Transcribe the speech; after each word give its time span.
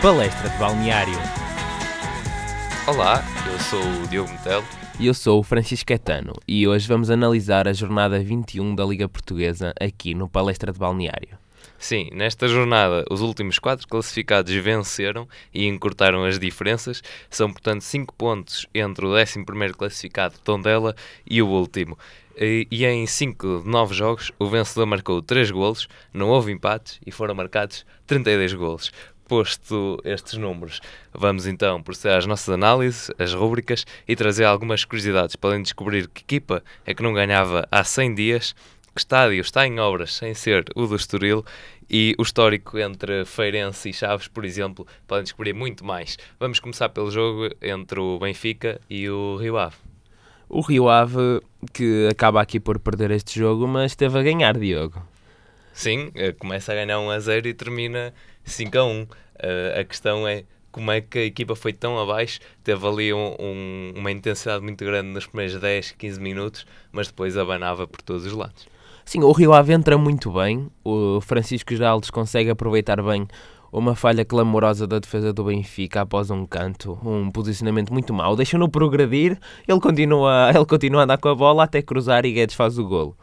Palestra 0.00 0.48
de 0.48 0.56
Balneário. 0.58 1.18
Olá, 2.86 3.20
eu 3.50 3.58
sou 3.58 3.82
o 3.82 4.06
Diogo 4.06 4.30
Metelo. 4.30 4.64
E 4.96 5.08
eu 5.08 5.12
sou 5.12 5.40
o 5.40 5.42
Francisco 5.42 5.92
Etano 5.92 6.34
e 6.46 6.68
hoje 6.68 6.86
vamos 6.86 7.10
analisar 7.10 7.66
a 7.66 7.72
jornada 7.72 8.20
21 8.20 8.76
da 8.76 8.84
Liga 8.84 9.08
Portuguesa 9.08 9.74
aqui 9.80 10.14
no 10.14 10.28
Palestra 10.28 10.72
de 10.72 10.78
Balneário. 10.78 11.36
Sim, 11.76 12.10
nesta 12.12 12.46
jornada 12.46 13.04
os 13.10 13.20
últimos 13.20 13.58
quatro 13.58 13.88
classificados 13.88 14.54
venceram 14.54 15.26
e 15.52 15.66
encurtaram 15.66 16.24
as 16.24 16.38
diferenças. 16.38 17.02
São, 17.28 17.50
portanto, 17.50 17.82
5 17.82 18.14
pontos 18.14 18.68
entre 18.72 19.04
o 19.04 19.16
11 19.16 19.44
classificado 19.76 20.38
Tondela 20.44 20.94
e 21.28 21.42
o 21.42 21.48
último. 21.48 21.98
E, 22.36 22.68
e 22.70 22.86
em 22.86 23.04
5 23.04 23.62
de 23.64 23.68
9 23.68 23.94
jogos, 23.94 24.30
o 24.38 24.46
vencedor 24.46 24.86
marcou 24.86 25.20
3 25.20 25.50
golos, 25.50 25.88
não 26.14 26.28
houve 26.28 26.52
empates 26.52 27.00
e 27.04 27.10
foram 27.10 27.34
marcados 27.34 27.84
32 28.06 28.54
golos 28.54 28.92
posto 29.28 30.00
estes 30.04 30.38
números, 30.38 30.80
vamos 31.12 31.46
então 31.46 31.82
proceder 31.82 32.16
às 32.16 32.26
nossas 32.26 32.48
análises, 32.48 33.10
as 33.18 33.34
rúbricas 33.34 33.84
e 34.08 34.16
trazer 34.16 34.44
algumas 34.44 34.84
curiosidades 34.84 35.36
para 35.36 35.60
descobrir 35.60 36.08
que 36.08 36.22
equipa 36.22 36.64
é 36.86 36.94
que 36.94 37.02
não 37.02 37.12
ganhava 37.12 37.68
há 37.70 37.84
100 37.84 38.14
dias, 38.14 38.54
que 38.94 39.00
estádio 39.00 39.40
está 39.42 39.66
em 39.66 39.78
obras 39.78 40.14
sem 40.14 40.32
ser 40.32 40.64
o 40.74 40.86
do 40.86 40.96
Estoril 40.96 41.44
e 41.90 42.14
o 42.18 42.22
histórico 42.22 42.78
entre 42.78 43.24
Feirense 43.26 43.90
e 43.90 43.92
Chaves, 43.92 44.28
por 44.28 44.44
exemplo, 44.44 44.86
podem 45.06 45.24
descobrir 45.24 45.52
muito 45.52 45.84
mais. 45.84 46.18
Vamos 46.40 46.58
começar 46.58 46.88
pelo 46.88 47.10
jogo 47.10 47.54
entre 47.60 48.00
o 48.00 48.18
Benfica 48.18 48.80
e 48.88 49.08
o 49.08 49.36
Rio 49.36 49.58
Ave. 49.58 49.76
O 50.48 50.62
Rio 50.62 50.88
Ave 50.88 51.42
que 51.72 52.08
acaba 52.10 52.40
aqui 52.40 52.58
por 52.58 52.78
perder 52.78 53.10
este 53.10 53.38
jogo, 53.38 53.66
mas 53.68 53.92
esteve 53.92 54.18
a 54.18 54.22
ganhar, 54.22 54.58
Diogo. 54.58 55.02
Sim, 55.72 56.10
eh, 56.16 56.32
começa 56.32 56.72
a 56.72 56.74
ganhar 56.74 56.98
1 56.98 57.10
a 57.10 57.20
0 57.20 57.46
e 57.46 57.54
termina 57.54 58.12
5 58.48 58.78
a 58.78 58.84
1. 58.84 59.02
Uh, 59.02 59.06
a 59.80 59.84
questão 59.84 60.26
é 60.26 60.44
como 60.70 60.90
é 60.90 61.00
que 61.00 61.18
a 61.18 61.24
equipa 61.24 61.56
foi 61.56 61.72
tão 61.72 61.98
abaixo, 61.98 62.40
teve 62.62 62.86
ali 62.86 63.12
um, 63.12 63.34
um, 63.38 63.94
uma 63.96 64.10
intensidade 64.10 64.62
muito 64.62 64.84
grande 64.84 65.08
nos 65.08 65.26
primeiros 65.26 65.60
10, 65.60 65.92
15 65.92 66.20
minutos, 66.20 66.66
mas 66.92 67.08
depois 67.08 67.36
abanava 67.36 67.86
por 67.86 68.00
todos 68.02 68.26
os 68.26 68.32
lados. 68.32 68.68
Sim, 69.04 69.22
o 69.22 69.32
Rio 69.32 69.54
Ave 69.54 69.72
entra 69.72 69.96
muito 69.96 70.30
bem, 70.30 70.68
o 70.84 71.20
Francisco 71.20 71.74
Geraldes 71.74 72.10
consegue 72.10 72.50
aproveitar 72.50 73.02
bem 73.02 73.26
uma 73.72 73.94
falha 73.94 74.24
clamorosa 74.24 74.86
da 74.86 74.98
defesa 74.98 75.32
do 75.32 75.44
Benfica 75.44 76.02
após 76.02 76.30
um 76.30 76.46
canto, 76.46 76.98
um 77.02 77.30
posicionamento 77.30 77.92
muito 77.92 78.12
mau, 78.12 78.36
deixa-no 78.36 78.68
progredir, 78.68 79.38
ele 79.66 79.80
continua, 79.80 80.50
ele 80.54 80.66
continua 80.66 81.00
a 81.00 81.04
andar 81.04 81.18
com 81.18 81.28
a 81.28 81.34
bola 81.34 81.64
até 81.64 81.82
cruzar 81.82 82.24
e 82.24 82.32
Guedes 82.32 82.54
faz 82.54 82.78
o 82.78 82.84
golo. 82.84 83.16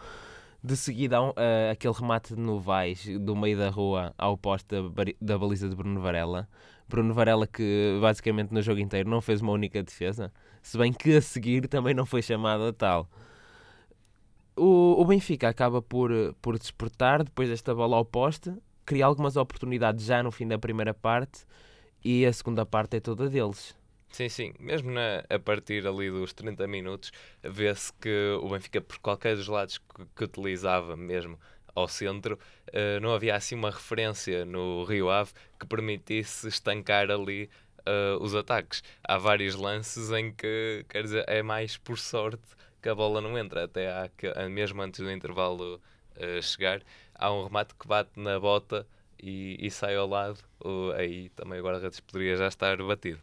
De 0.65 0.75
seguida, 0.75 1.21
uh, 1.21 1.33
aquele 1.71 1.93
remate 1.93 2.33
de 2.33 2.41
Novaes 2.41 3.05
do 3.19 3.35
meio 3.35 3.55
da 3.55 3.69
rua 3.69 4.15
ao 4.17 4.35
poste 4.35 4.69
da, 4.69 4.81
da, 5.21 5.37
baliza 5.37 5.69
de 5.69 5.75
Bruno 5.75 6.01
Varela. 6.01 6.49
Bruno 6.89 7.13
Varela 7.13 7.45
que 7.45 7.99
basicamente 8.01 8.51
no 8.51 8.59
jogo 8.63 8.79
inteiro 8.79 9.07
não 9.07 9.21
fez 9.21 9.41
uma 9.41 9.51
única 9.51 9.83
defesa, 9.83 10.33
se 10.63 10.75
bem 10.75 10.91
que 10.91 11.17
a 11.17 11.21
seguir 11.21 11.67
também 11.67 11.93
não 11.93 12.03
foi 12.03 12.23
chamado 12.23 12.63
a 12.63 12.73
tal. 12.73 13.07
O, 14.55 14.99
o 14.99 15.05
Benfica 15.05 15.49
acaba 15.49 15.83
por, 15.83 16.09
por 16.41 16.57
despertar 16.57 17.23
depois 17.23 17.47
desta 17.47 17.75
bola 17.75 17.97
ao 17.97 18.03
poste, 18.03 18.51
cria 18.87 19.05
algumas 19.05 19.37
oportunidades 19.37 20.03
já 20.03 20.23
no 20.23 20.31
fim 20.31 20.47
da 20.47 20.57
primeira 20.57 20.95
parte 20.95 21.45
e 22.03 22.25
a 22.25 22.33
segunda 22.33 22.65
parte 22.65 22.97
é 22.97 22.99
toda 22.99 23.29
deles. 23.29 23.75
Sim, 24.15 24.29
sim. 24.29 24.53
Mesmo 24.59 24.91
na, 24.91 25.25
a 25.29 25.37
partir 25.37 25.85
ali 25.85 26.09
dos 26.09 26.31
30 26.31 26.65
minutos, 26.67 27.11
vê-se 27.43 27.91
que 27.95 28.39
o 28.41 28.47
Benfica, 28.47 28.79
por 28.79 28.97
qualquer 28.99 29.35
dos 29.35 29.49
lados 29.49 29.77
que, 29.77 30.05
que 30.15 30.23
utilizava 30.23 30.95
mesmo 30.95 31.37
ao 31.75 31.85
centro, 31.89 32.39
uh, 32.69 33.01
não 33.01 33.13
havia 33.13 33.35
assim 33.35 33.55
uma 33.55 33.69
referência 33.69 34.45
no 34.45 34.85
Rio 34.85 35.09
Ave 35.09 35.33
que 35.59 35.67
permitisse 35.67 36.47
estancar 36.47 37.11
ali 37.11 37.49
uh, 37.81 38.23
os 38.23 38.33
ataques. 38.33 38.81
Há 39.03 39.17
vários 39.17 39.53
lances 39.55 40.09
em 40.11 40.31
que, 40.31 40.85
quer 40.87 41.03
dizer, 41.03 41.25
é 41.27 41.43
mais 41.43 41.75
por 41.75 41.99
sorte 41.99 42.55
que 42.81 42.87
a 42.87 42.95
bola 42.95 43.19
não 43.19 43.37
entra. 43.37 43.65
Até 43.65 43.91
há 43.91 44.07
que, 44.07 44.33
mesmo 44.47 44.81
antes 44.81 45.01
do 45.01 45.11
intervalo 45.11 45.75
uh, 46.15 46.41
chegar, 46.41 46.81
há 47.13 47.33
um 47.33 47.43
remate 47.43 47.75
que 47.75 47.85
bate 47.85 48.17
na 48.17 48.39
bota 48.39 48.87
e, 49.21 49.57
e 49.59 49.69
sai 49.69 49.97
ao 49.97 50.07
lado. 50.07 50.39
aí 50.97 51.27
também 51.31 51.59
agora 51.59 51.79
Redes 51.79 51.99
poderia 51.99 52.37
já 52.37 52.47
estar 52.47 52.77
batido. 52.77 53.19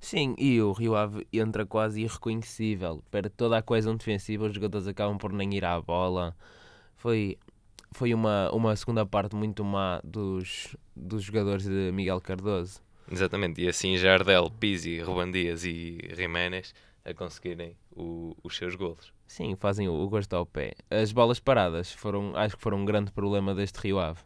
Sim, 0.00 0.34
e 0.38 0.60
o 0.60 0.72
Rio 0.72 0.94
Ave 0.94 1.26
entra 1.32 1.66
quase 1.66 2.02
irreconhecível. 2.02 3.02
Para 3.10 3.28
toda 3.28 3.58
a 3.58 3.62
coesão 3.62 3.96
defensiva, 3.96 4.46
os 4.46 4.54
jogadores 4.54 4.86
acabam 4.86 5.18
por 5.18 5.32
nem 5.32 5.54
ir 5.54 5.64
à 5.64 5.80
bola. 5.80 6.36
Foi, 6.96 7.38
foi 7.92 8.14
uma, 8.14 8.50
uma 8.52 8.74
segunda 8.76 9.04
parte 9.04 9.34
muito 9.34 9.64
má 9.64 10.00
dos, 10.04 10.76
dos 10.94 11.22
jogadores 11.24 11.64
de 11.64 11.90
Miguel 11.92 12.20
Cardoso. 12.20 12.80
Exatamente, 13.10 13.62
e 13.62 13.68
assim 13.68 13.96
Jardel, 13.96 14.50
Pizzi, 14.50 15.00
Ruban 15.00 15.30
Dias 15.30 15.64
e 15.64 15.98
Jiménez 16.14 16.74
a 17.04 17.14
conseguirem 17.14 17.76
o, 17.94 18.36
os 18.42 18.56
seus 18.56 18.74
golos. 18.74 19.12
Sim, 19.26 19.54
fazem 19.54 19.88
o, 19.88 19.94
o 19.94 20.08
gosto 20.08 20.34
ao 20.34 20.44
pé. 20.44 20.74
As 20.90 21.12
bolas 21.12 21.38
paradas 21.38 21.92
foram, 21.92 22.34
acho 22.36 22.56
que 22.56 22.62
foram 22.62 22.78
um 22.78 22.84
grande 22.84 23.12
problema 23.12 23.54
deste 23.54 23.78
Rio 23.78 24.00
Ave. 24.00 24.20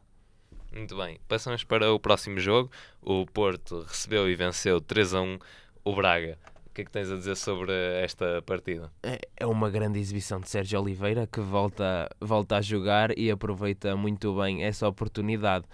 Muito 0.72 0.96
bem, 0.96 1.18
passamos 1.26 1.64
para 1.64 1.92
o 1.92 1.98
próximo 1.98 2.38
jogo. 2.38 2.70
O 3.02 3.26
Porto 3.26 3.82
recebeu 3.82 4.30
e 4.30 4.34
venceu 4.34 4.80
3 4.80 5.14
a 5.14 5.22
1 5.22 5.38
o 5.84 5.94
Braga. 5.94 6.38
O 6.66 6.72
que 6.72 6.82
é 6.82 6.84
que 6.84 6.90
tens 6.90 7.10
a 7.10 7.16
dizer 7.16 7.36
sobre 7.36 7.72
esta 8.00 8.40
partida? 8.42 8.92
É, 9.02 9.18
é 9.36 9.46
uma 9.46 9.68
grande 9.68 9.98
exibição 9.98 10.38
de 10.38 10.48
Sérgio 10.48 10.80
Oliveira 10.80 11.26
que 11.26 11.40
volta, 11.40 12.08
volta 12.20 12.58
a 12.58 12.60
jogar 12.60 13.18
e 13.18 13.30
aproveita 13.30 13.96
muito 13.96 14.34
bem 14.36 14.62
essa 14.62 14.86
oportunidade. 14.86 15.64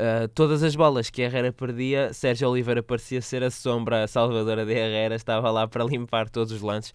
Uh, 0.00 0.26
todas 0.34 0.62
as 0.62 0.74
bolas 0.74 1.10
que 1.10 1.20
Herrera 1.20 1.52
perdia, 1.52 2.14
Sérgio 2.14 2.48
Oliveira 2.48 2.82
parecia 2.82 3.20
ser 3.20 3.42
a 3.42 3.50
sombra 3.50 4.08
salvadora 4.08 4.64
de 4.64 4.72
Herrera, 4.72 5.14
estava 5.14 5.50
lá 5.50 5.68
para 5.68 5.84
limpar 5.84 6.30
todos 6.30 6.50
os 6.50 6.62
lances 6.62 6.94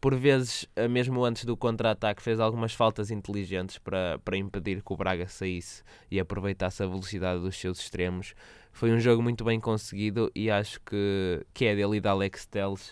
por 0.00 0.14
vezes, 0.14 0.66
eh, 0.76 0.88
mesmo 0.88 1.24
antes 1.24 1.44
do 1.44 1.56
contra-ataque, 1.56 2.22
fez 2.22 2.38
algumas 2.38 2.72
faltas 2.72 3.10
inteligentes 3.10 3.78
para, 3.78 4.18
para 4.24 4.36
impedir 4.36 4.82
que 4.82 4.92
o 4.92 4.96
Braga 4.96 5.26
saísse 5.28 5.82
e 6.10 6.20
aproveitasse 6.20 6.82
a 6.82 6.86
velocidade 6.86 7.40
dos 7.40 7.56
seus 7.56 7.80
extremos. 7.80 8.34
Foi 8.72 8.92
um 8.92 9.00
jogo 9.00 9.22
muito 9.22 9.44
bem 9.44 9.58
conseguido 9.58 10.30
e 10.34 10.50
acho 10.50 10.80
que, 10.82 11.44
que 11.54 11.64
é 11.64 11.74
dele 11.74 11.96
e 11.96 12.00
da 12.00 12.10
Alex 12.10 12.46
Telles 12.46 12.90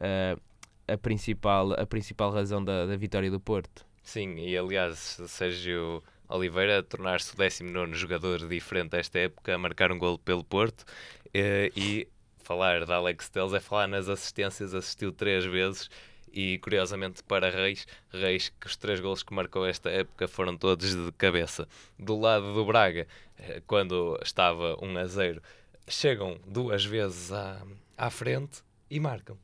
uh, 0.00 0.40
a, 0.86 0.96
principal, 0.96 1.72
a 1.72 1.86
principal 1.86 2.30
razão 2.30 2.64
da, 2.64 2.86
da 2.86 2.96
vitória 2.96 3.30
do 3.30 3.40
Porto. 3.40 3.84
Sim, 4.02 4.36
e 4.36 4.56
aliás, 4.56 5.20
Sérgio 5.26 6.02
Oliveira 6.28 6.82
tornar-se 6.82 7.34
o 7.34 7.36
19 7.36 7.94
jogador 7.94 8.46
diferente 8.48 8.90
desta 8.90 9.18
época, 9.18 9.54
a 9.54 9.58
marcar 9.58 9.90
um 9.90 9.98
golo 9.98 10.18
pelo 10.18 10.44
Porto 10.44 10.82
uh, 10.82 11.72
e 11.76 12.08
falar 12.38 12.86
da 12.86 12.96
Alex 12.96 13.28
Telles 13.28 13.52
é 13.52 13.60
falar 13.60 13.86
nas 13.86 14.08
assistências, 14.08 14.72
assistiu 14.72 15.12
três 15.12 15.44
vezes 15.44 15.90
e 16.38 16.56
curiosamente 16.58 17.20
para 17.24 17.50
Reis, 17.50 17.84
Reis 18.12 18.48
que 18.60 18.68
os 18.68 18.76
três 18.76 19.00
gols 19.00 19.24
que 19.24 19.34
marcou 19.34 19.66
esta 19.66 19.90
época 19.90 20.28
foram 20.28 20.56
todos 20.56 20.94
de 20.94 21.10
cabeça. 21.18 21.66
Do 21.98 22.16
lado 22.16 22.54
do 22.54 22.64
Braga, 22.64 23.08
eh, 23.36 23.60
quando 23.66 24.16
estava 24.22 24.78
1 24.80 24.98
a 24.98 25.06
0, 25.06 25.42
chegam 25.88 26.38
duas 26.46 26.84
vezes 26.84 27.32
à, 27.32 27.60
à 27.96 28.08
frente 28.08 28.62
e 28.88 29.00
marcam. 29.00 29.36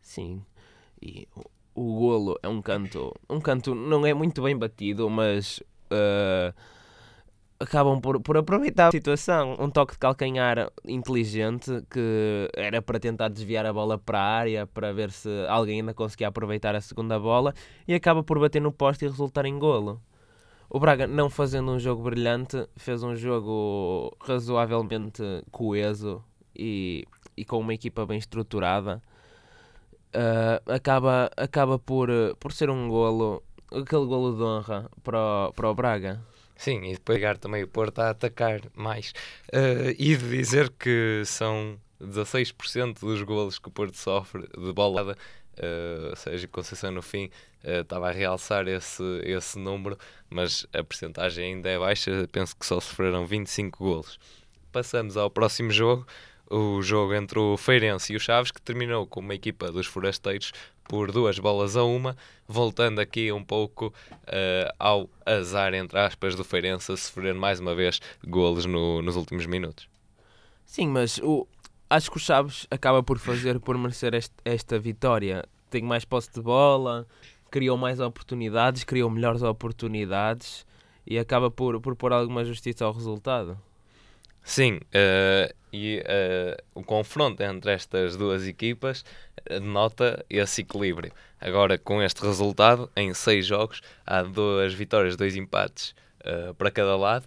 Sim, 0.00 0.42
e 1.02 1.28
o, 1.36 1.44
o 1.74 1.98
golo 1.98 2.38
é 2.42 2.48
um 2.48 2.62
canto, 2.62 3.14
um 3.28 3.38
canto 3.38 3.74
não 3.74 4.06
é 4.06 4.14
muito 4.14 4.40
bem 4.40 4.56
batido, 4.56 5.10
mas 5.10 5.58
uh, 5.90 6.54
acabam 7.58 8.00
por, 8.00 8.20
por 8.20 8.36
aproveitar 8.36 8.88
a 8.88 8.90
situação. 8.90 9.56
Um 9.58 9.70
toque 9.70 9.94
de 9.94 9.98
calcanhar 9.98 10.70
inteligente 10.86 11.70
que 11.90 12.50
era 12.54 12.80
para 12.82 12.98
tentar 12.98 13.28
desviar 13.28 13.66
a 13.66 13.72
bola 13.72 13.98
para 13.98 14.20
a 14.20 14.24
área, 14.24 14.66
para 14.66 14.92
ver 14.92 15.10
se 15.10 15.28
alguém 15.48 15.80
ainda 15.80 15.94
conseguia 15.94 16.28
aproveitar 16.28 16.74
a 16.74 16.80
segunda 16.80 17.18
bola 17.18 17.54
e 17.86 17.94
acaba 17.94 18.22
por 18.22 18.38
bater 18.38 18.60
no 18.60 18.72
poste 18.72 19.04
e 19.04 19.08
resultar 19.08 19.44
em 19.46 19.58
golo. 19.58 20.00
O 20.68 20.80
Braga, 20.80 21.06
não 21.06 21.30
fazendo 21.30 21.70
um 21.70 21.78
jogo 21.78 22.02
brilhante, 22.02 22.66
fez 22.76 23.02
um 23.02 23.14
jogo 23.14 24.14
razoavelmente 24.20 25.22
coeso 25.50 26.22
e, 26.54 27.04
e 27.36 27.44
com 27.44 27.60
uma 27.60 27.72
equipa 27.72 28.04
bem 28.04 28.18
estruturada. 28.18 29.00
Uh, 30.08 30.72
acaba, 30.72 31.30
acaba 31.36 31.78
por, 31.78 32.08
por 32.40 32.52
ser 32.52 32.68
um 32.70 32.88
golo, 32.88 33.42
aquele 33.70 34.06
golo 34.06 34.34
de 34.34 34.42
honra 34.42 34.90
para 35.04 35.18
o, 35.18 35.52
para 35.52 35.70
o 35.70 35.74
Braga. 35.74 36.20
Sim, 36.56 36.84
e 36.84 36.92
depois 36.94 37.18
pegar 37.18 37.36
também 37.36 37.62
o 37.62 37.68
Porto 37.68 38.00
a 38.00 38.10
atacar 38.10 38.60
mais. 38.74 39.12
Uh, 39.52 39.94
e 39.98 40.16
de 40.16 40.30
dizer 40.30 40.70
que 40.70 41.22
são 41.26 41.78
16% 42.02 43.00
dos 43.00 43.22
golos 43.22 43.58
que 43.58 43.68
o 43.68 43.70
Porto 43.70 43.96
sofre 43.96 44.42
de 44.42 44.72
bola, 44.72 45.12
uh, 45.12 46.10
ou 46.10 46.16
seja, 46.16 46.48
Conceição 46.48 46.90
no 46.90 47.02
fim 47.02 47.26
uh, 47.62 47.82
estava 47.82 48.08
a 48.08 48.12
realçar 48.12 48.66
esse, 48.68 49.02
esse 49.22 49.58
número, 49.58 49.98
mas 50.30 50.66
a 50.72 50.82
percentagem 50.82 51.54
ainda 51.54 51.68
é 51.68 51.78
baixa, 51.78 52.26
penso 52.32 52.56
que 52.56 52.64
só 52.64 52.80
sofreram 52.80 53.26
25 53.26 53.78
golos. 53.78 54.18
Passamos 54.72 55.16
ao 55.16 55.30
próximo 55.30 55.70
jogo, 55.70 56.06
o 56.50 56.80
jogo 56.80 57.14
entre 57.14 57.38
o 57.38 57.56
Feirense 57.56 58.12
e 58.12 58.16
o 58.16 58.20
Chaves, 58.20 58.50
que 58.50 58.62
terminou 58.62 59.06
com 59.06 59.20
uma 59.20 59.34
equipa 59.34 59.70
dos 59.70 59.86
Forasteiros 59.86 60.52
por 60.88 61.12
duas 61.12 61.38
bolas 61.38 61.76
a 61.76 61.84
uma, 61.84 62.16
voltando 62.46 63.00
aqui 63.00 63.32
um 63.32 63.42
pouco 63.42 63.86
uh, 63.86 64.74
ao 64.78 65.08
azar, 65.24 65.74
entre 65.74 65.98
aspas, 65.98 66.34
do 66.34 66.44
Feirense 66.44 66.92
a 66.92 66.96
sofrer 66.96 67.34
mais 67.34 67.60
uma 67.60 67.74
vez 67.74 68.00
golos 68.26 68.66
no, 68.66 69.02
nos 69.02 69.16
últimos 69.16 69.46
minutos. 69.46 69.88
Sim, 70.64 70.88
mas 70.88 71.18
o, 71.18 71.46
acho 71.88 72.10
que 72.10 72.16
o 72.16 72.20
Chaves 72.20 72.66
acaba 72.70 73.02
por 73.02 73.18
fazer, 73.18 73.60
por 73.60 73.76
merecer 73.78 74.14
este, 74.14 74.34
esta 74.44 74.78
vitória. 74.78 75.44
Tem 75.70 75.82
mais 75.82 76.04
posse 76.04 76.30
de 76.32 76.40
bola, 76.40 77.06
criou 77.50 77.76
mais 77.76 78.00
oportunidades, 78.00 78.84
criou 78.84 79.10
melhores 79.10 79.42
oportunidades 79.42 80.66
e 81.06 81.18
acaba 81.18 81.50
por, 81.50 81.80
por 81.80 81.94
pôr 81.96 82.12
alguma 82.12 82.44
justiça 82.44 82.84
ao 82.84 82.92
resultado. 82.92 83.58
Sim, 84.46 84.76
uh, 84.76 85.52
e 85.72 85.98
uh, 85.98 86.62
o 86.72 86.84
confronto 86.84 87.42
entre 87.42 87.72
estas 87.72 88.16
duas 88.16 88.46
equipas 88.46 89.04
denota 89.44 90.24
esse 90.30 90.60
equilíbrio. 90.60 91.10
Agora, 91.40 91.76
com 91.76 92.00
este 92.00 92.22
resultado, 92.22 92.88
em 92.94 93.12
seis 93.12 93.44
jogos, 93.44 93.82
há 94.06 94.22
duas 94.22 94.72
vitórias, 94.72 95.16
dois 95.16 95.34
empates 95.34 95.96
uh, 96.20 96.54
para 96.54 96.70
cada 96.70 96.96
lado, 96.96 97.26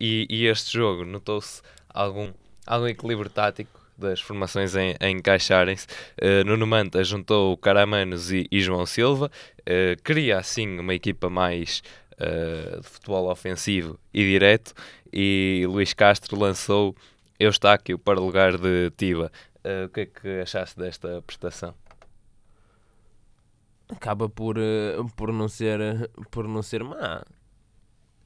e, 0.00 0.26
e, 0.30 0.46
este 0.46 0.72
jogo 0.72 1.04
notou-se 1.04 1.60
algum, 1.92 2.32
algum 2.66 2.86
equilíbrio 2.86 3.28
tático 3.28 3.78
das 3.98 4.20
formações 4.20 4.74
em, 4.74 4.94
a 4.98 5.10
encaixarem-se. 5.10 5.86
Uh, 6.22 6.44
Nuno 6.46 6.66
Manta 6.66 7.04
juntou 7.04 7.56
Caramanos 7.58 8.32
e, 8.32 8.46
e 8.50 8.60
João 8.60 8.86
Silva, 8.86 9.30
uh, 9.60 10.02
cria 10.02 10.38
assim 10.38 10.78
uma 10.78 10.94
equipa 10.94 11.28
mais 11.28 11.82
uh, 12.14 12.80
de 12.80 12.88
futebol 12.88 13.30
ofensivo 13.30 13.98
e 14.14 14.22
direto, 14.22 14.72
e 15.12 15.64
Luís 15.68 15.92
Castro 15.92 16.38
lançou 16.38 16.96
Eustáquio 17.38 17.98
para 17.98 18.20
o 18.20 18.24
lugar 18.24 18.56
de 18.56 18.90
Tiba. 18.96 19.30
Uh, 19.64 19.86
o 19.86 19.88
que 19.90 20.00
é 20.00 20.06
que 20.06 20.40
achaste 20.40 20.78
desta 20.78 21.22
prestação? 21.22 21.74
Acaba 23.88 24.28
por, 24.28 24.56
uh, 24.58 25.06
por, 25.16 25.32
não 25.32 25.48
ser, 25.48 26.10
por 26.30 26.48
não 26.48 26.62
ser 26.62 26.82
má. 26.82 27.24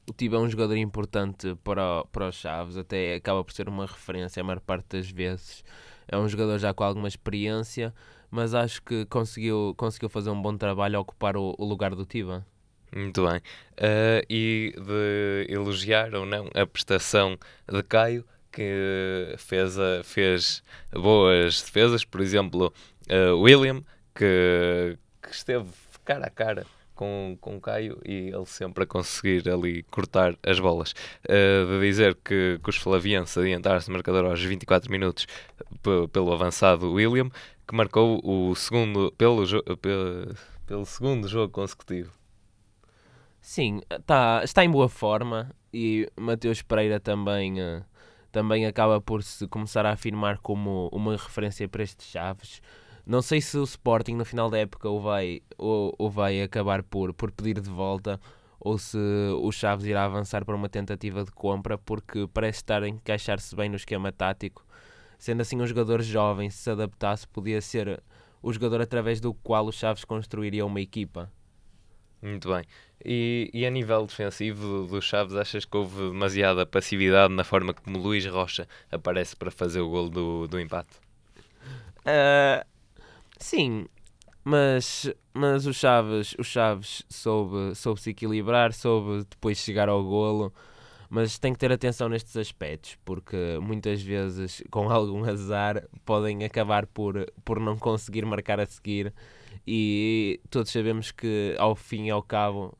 O 0.09 0.13
Tiba 0.13 0.37
é 0.37 0.39
um 0.39 0.49
jogador 0.49 0.77
importante 0.77 1.55
para, 1.63 2.05
para 2.05 2.29
os 2.29 2.35
Chaves, 2.35 2.77
até 2.77 3.15
acaba 3.15 3.43
por 3.43 3.51
ser 3.51 3.67
uma 3.67 3.85
referência 3.85 4.39
a 4.39 4.43
maior 4.43 4.61
parte 4.61 4.97
das 4.97 5.09
vezes. 5.09 5.65
É 6.07 6.17
um 6.17 6.29
jogador 6.29 6.57
já 6.57 6.73
com 6.73 6.83
alguma 6.83 7.09
experiência, 7.09 7.93
mas 8.31 8.53
acho 8.53 8.81
que 8.81 9.05
conseguiu, 9.07 9.73
conseguiu 9.77 10.07
fazer 10.07 10.29
um 10.29 10.41
bom 10.41 10.55
trabalho 10.55 10.97
a 10.97 11.01
ocupar 11.01 11.35
o, 11.35 11.53
o 11.57 11.65
lugar 11.65 11.93
do 11.93 12.05
Tiba. 12.05 12.45
Muito 12.95 13.25
bem. 13.27 13.37
Uh, 13.37 14.25
e 14.29 14.73
de 14.77 15.53
elogiar 15.53 16.13
ou 16.15 16.25
não 16.25 16.49
a 16.53 16.65
prestação 16.65 17.37
de 17.71 17.83
Caio, 17.83 18.25
que 18.51 19.35
fez, 19.37 19.77
a, 19.77 20.03
fez 20.03 20.63
boas 20.91 21.61
defesas, 21.61 22.03
por 22.03 22.21
exemplo, 22.21 22.73
uh, 23.09 23.37
William, 23.39 23.83
que, 24.15 24.97
que, 25.21 25.29
esteve 25.31 25.67
cara 26.03 26.25
a 26.25 26.29
cara 26.29 26.65
com, 26.95 27.37
com 27.39 27.59
Caio 27.59 28.01
e 28.03 28.31
ele 28.33 28.45
sempre 28.45 28.85
a 28.85 28.87
conseguir 28.87 29.47
ali 29.49 29.83
cortar 29.83 30.35
as 30.41 30.59
bolas. 30.59 30.93
Uh, 31.25 31.79
de 31.79 31.79
dizer 31.81 32.15
que, 32.15 32.59
que 32.63 32.69
os 32.69 32.77
flavienses 32.77 33.37
adiantaram-se 33.37 33.91
marcador 33.91 34.25
aos 34.25 34.41
24 34.41 34.89
minutos 34.89 35.27
pelo 36.11 36.33
avançado 36.33 36.91
William, 36.93 37.29
que 37.67 37.75
marcou 37.75 38.21
o 38.23 38.55
segundo, 38.55 39.13
pelo, 39.17 39.45
pelo, 39.77 40.35
pelo 40.65 40.85
segundo 40.85 41.27
jogo 41.27 41.51
consecutivo. 41.51 42.16
Sim, 43.49 43.79
tá, 44.05 44.41
está 44.43 44.65
em 44.65 44.69
boa 44.69 44.89
forma 44.89 45.55
e 45.73 46.05
Mateus 46.19 46.61
Pereira 46.61 46.99
também, 46.99 47.61
uh, 47.61 47.81
também 48.29 48.65
acaba 48.65 48.99
por 48.99 49.23
se 49.23 49.47
começar 49.47 49.85
a 49.85 49.93
afirmar 49.93 50.39
como 50.39 50.89
uma 50.91 51.13
referência 51.13 51.65
para 51.65 51.81
estes 51.81 52.07
Chaves. 52.07 52.61
Não 53.05 53.21
sei 53.21 53.39
se 53.39 53.57
o 53.57 53.63
Sporting 53.63 54.15
no 54.15 54.25
final 54.25 54.49
da 54.49 54.57
época 54.57 54.89
o 54.89 54.99
vai, 54.99 55.41
ou, 55.57 55.95
ou 55.97 56.11
vai 56.11 56.41
acabar 56.41 56.83
por, 56.83 57.13
por 57.13 57.31
pedir 57.31 57.61
de 57.61 57.69
volta 57.69 58.19
ou 58.59 58.77
se 58.77 58.97
o 59.41 59.49
Chaves 59.49 59.85
irá 59.85 60.03
avançar 60.03 60.43
para 60.43 60.53
uma 60.55 60.67
tentativa 60.67 61.23
de 61.23 61.31
compra, 61.31 61.77
porque 61.77 62.27
parece 62.33 62.59
estar 62.59 62.83
a 62.83 62.89
encaixar-se 62.89 63.55
bem 63.55 63.69
no 63.69 63.77
esquema 63.77 64.11
tático. 64.11 64.65
Sendo 65.17 65.39
assim, 65.39 65.61
um 65.61 65.65
jogador 65.65 66.01
jovem, 66.01 66.49
se 66.49 66.57
se 66.63 66.69
adaptasse, 66.69 67.25
podia 67.25 67.61
ser 67.61 68.03
o 68.43 68.51
jogador 68.51 68.81
através 68.81 69.21
do 69.21 69.33
qual 69.33 69.65
o 69.65 69.71
Chaves 69.71 70.03
construiria 70.03 70.65
uma 70.65 70.81
equipa. 70.81 71.31
Muito 72.21 72.49
bem. 72.49 72.63
E, 73.03 73.49
e 73.53 73.65
a 73.65 73.69
nível 73.69 74.05
defensivo 74.05 74.87
do 74.87 75.01
Chaves, 75.01 75.35
achas 75.35 75.65
que 75.65 75.77
houve 75.77 76.09
demasiada 76.09 76.65
passividade 76.65 77.33
na 77.33 77.43
forma 77.43 77.73
como 77.73 77.99
Luís 77.99 78.25
Rocha 78.25 78.67
aparece 78.91 79.35
para 79.35 79.51
fazer 79.51 79.81
o 79.81 79.89
gol 79.89 80.09
do, 80.09 80.47
do 80.47 80.59
empate? 80.59 80.97
Uh, 81.99 82.65
sim, 83.37 83.85
mas, 84.43 85.13
mas 85.33 85.67
o 85.67 85.73
Chaves, 85.73 86.35
o 86.39 86.43
Chaves 86.43 87.03
soube, 87.09 87.75
soube 87.75 88.01
se 88.01 88.09
equilibrar, 88.09 88.73
soube 88.73 89.25
depois 89.29 89.57
chegar 89.59 89.89
ao 89.89 90.03
golo, 90.03 90.51
mas 91.09 91.37
tem 91.37 91.53
que 91.53 91.59
ter 91.59 91.71
atenção 91.71 92.09
nestes 92.09 92.35
aspectos, 92.35 92.97
porque 93.05 93.59
muitas 93.61 94.01
vezes, 94.01 94.63
com 94.71 94.89
algum 94.89 95.23
azar, 95.29 95.83
podem 96.03 96.43
acabar 96.43 96.87
por, 96.87 97.31
por 97.45 97.59
não 97.59 97.77
conseguir 97.77 98.25
marcar 98.25 98.59
a 98.59 98.65
seguir 98.65 99.13
e 99.67 100.39
todos 100.49 100.71
sabemos 100.71 101.11
que 101.11 101.55
ao 101.59 101.75
fim 101.75 102.05
e 102.05 102.09
ao 102.09 102.23
cabo 102.23 102.77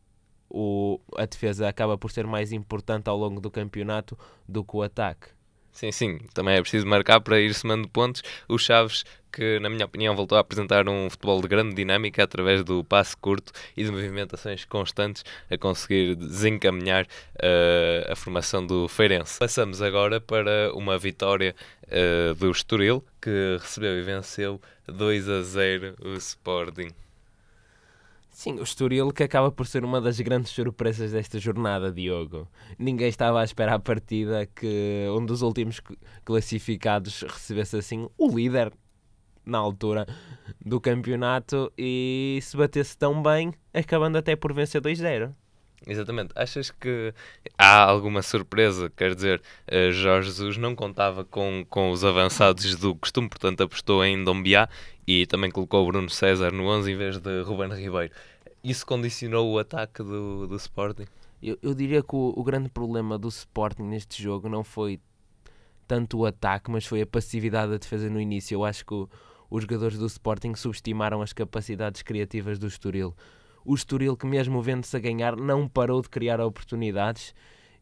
o, 0.49 1.01
a 1.17 1.25
defesa 1.25 1.67
acaba 1.67 1.97
por 1.97 2.11
ser 2.11 2.25
mais 2.25 2.53
importante 2.53 3.09
ao 3.09 3.17
longo 3.17 3.41
do 3.41 3.51
campeonato 3.51 4.17
do 4.47 4.63
que 4.63 4.77
o 4.77 4.81
ataque. 4.81 5.36
Sim, 5.77 5.91
sim, 5.91 6.17
também 6.33 6.55
é 6.55 6.61
preciso 6.61 6.87
marcar 6.87 7.21
para 7.21 7.39
ir 7.39 7.53
somando 7.53 7.87
pontos. 7.87 8.23
O 8.49 8.57
Chaves, 8.57 9.03
que 9.31 9.59
na 9.59 9.69
minha 9.69 9.85
opinião 9.85 10.15
voltou 10.15 10.35
a 10.35 10.41
apresentar 10.41 10.89
um 10.89 11.07
futebol 11.07 11.39
de 11.39 11.47
grande 11.47 11.75
dinâmica 11.75 12.23
através 12.23 12.63
do 12.63 12.83
passe 12.83 13.15
curto 13.15 13.51
e 13.77 13.83
de 13.83 13.91
movimentações 13.91 14.65
constantes 14.65 15.23
a 15.51 15.55
conseguir 15.55 16.15
desencaminhar 16.15 17.03
uh, 17.03 18.11
a 18.11 18.15
formação 18.15 18.65
do 18.65 18.87
Feirense. 18.87 19.37
Passamos 19.37 19.79
agora 19.79 20.19
para 20.19 20.73
uma 20.73 20.97
vitória 20.97 21.55
uh, 21.83 22.33
do 22.33 22.49
Estoril, 22.49 23.05
que 23.21 23.59
recebeu 23.61 23.99
e 23.99 24.01
venceu 24.01 24.59
2 24.87 25.29
a 25.29 25.43
0 25.43 25.93
o 26.01 26.13
Sporting. 26.15 26.89
Sim, 28.37 28.59
o 28.59 28.61
Estoril 28.61 29.11
que 29.11 29.23
acaba 29.23 29.51
por 29.51 29.65
ser 29.65 29.83
uma 29.83 29.99
das 29.99 30.19
grandes 30.19 30.51
surpresas 30.51 31.11
desta 31.11 31.39
jornada, 31.39 31.91
Diogo. 31.91 32.47
Ninguém 32.77 33.09
estava 33.09 33.41
à 33.41 33.43
espera 33.43 33.73
à 33.73 33.79
partida 33.79 34.45
que 34.45 35.07
um 35.09 35.25
dos 35.25 35.41
últimos 35.41 35.81
classificados 36.23 37.23
recebesse 37.23 37.77
assim 37.77 38.07
o 38.15 38.27
líder 38.29 38.71
na 39.43 39.57
altura 39.57 40.05
do 40.63 40.79
campeonato 40.79 41.73
e 41.75 42.37
se 42.43 42.55
batesse 42.55 42.95
tão 42.95 43.23
bem, 43.23 43.51
acabando 43.73 44.19
até 44.19 44.35
por 44.35 44.53
vencer 44.53 44.83
2-0. 44.83 45.33
Exatamente. 45.85 46.31
Achas 46.35 46.71
que 46.71 47.13
há 47.57 47.83
alguma 47.83 48.21
surpresa? 48.21 48.91
Quer 48.95 49.13
dizer, 49.13 49.41
uh, 49.71 49.91
Jorge 49.91 50.29
Jesus 50.29 50.57
não 50.57 50.75
contava 50.75 51.23
com, 51.23 51.65
com 51.69 51.91
os 51.91 52.03
avançados 52.03 52.75
do 52.75 52.95
costume, 52.95 53.29
portanto 53.29 53.61
apostou 53.61 54.03
em 54.03 54.23
Dombiá 54.23 54.67
e 55.05 55.25
também 55.25 55.51
colocou 55.51 55.85
Bruno 55.85 56.09
César 56.09 56.51
no 56.51 56.67
11 56.67 56.91
em 56.91 56.95
vez 56.97 57.17
de 57.19 57.41
Ruben 57.41 57.73
Ribeiro. 57.73 58.13
Isso 58.63 58.85
condicionou 58.85 59.51
o 59.51 59.59
ataque 59.59 60.03
do, 60.03 60.47
do 60.47 60.55
Sporting? 60.55 61.05
Eu, 61.41 61.57
eu 61.61 61.73
diria 61.73 62.01
que 62.01 62.15
o, 62.15 62.33
o 62.35 62.43
grande 62.43 62.69
problema 62.69 63.17
do 63.17 63.27
Sporting 63.27 63.83
neste 63.83 64.21
jogo 64.21 64.49
não 64.49 64.63
foi 64.63 64.99
tanto 65.87 66.19
o 66.19 66.25
ataque, 66.25 66.69
mas 66.69 66.85
foi 66.85 67.01
a 67.01 67.07
passividade 67.07 67.71
da 67.71 67.77
defesa 67.77 68.09
no 68.09 68.19
início. 68.19 68.55
Eu 68.55 68.65
acho 68.65 68.85
que 68.85 68.93
o, 68.93 69.09
os 69.49 69.61
jogadores 69.61 69.97
do 69.97 70.05
Sporting 70.05 70.55
subestimaram 70.55 71.21
as 71.21 71.33
capacidades 71.33 72.01
criativas 72.01 72.59
do 72.59 72.67
Estoril 72.67 73.15
o 73.67 73.75
Estoril, 73.75 74.15
que 74.15 74.25
mesmo 74.25 74.61
vendo-se 74.61 74.95
a 74.95 74.99
ganhar, 74.99 75.35
não 75.35 75.67
parou 75.67 76.01
de 76.01 76.09
criar 76.09 76.39
oportunidades 76.39 77.35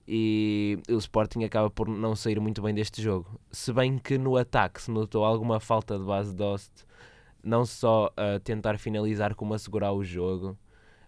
e 0.08 0.80
o 0.90 0.98
Sporting 0.98 1.44
acaba 1.44 1.70
por 1.70 1.88
não 1.88 2.16
sair 2.16 2.40
muito 2.40 2.60
bem 2.60 2.74
deste 2.74 3.04
jogo. 3.04 3.40
Se 3.52 3.72
bem 3.72 4.00
que 4.00 4.18
no 4.18 4.36
ataque 4.36 4.82
se 4.82 4.90
notou 4.90 5.24
alguma 5.24 5.60
falta 5.60 5.98
de 6.00 6.04
base 6.04 6.32
de 6.32 6.38
Dost, 6.38 6.72
não 7.44 7.68
só 7.68 8.12
a 8.18 8.40
tentar 8.40 8.80
finalizar 8.80 9.36
como 9.36 9.54
a 9.54 9.60
segurar 9.60 9.94
o 9.94 10.04
jogo. 10.04 10.58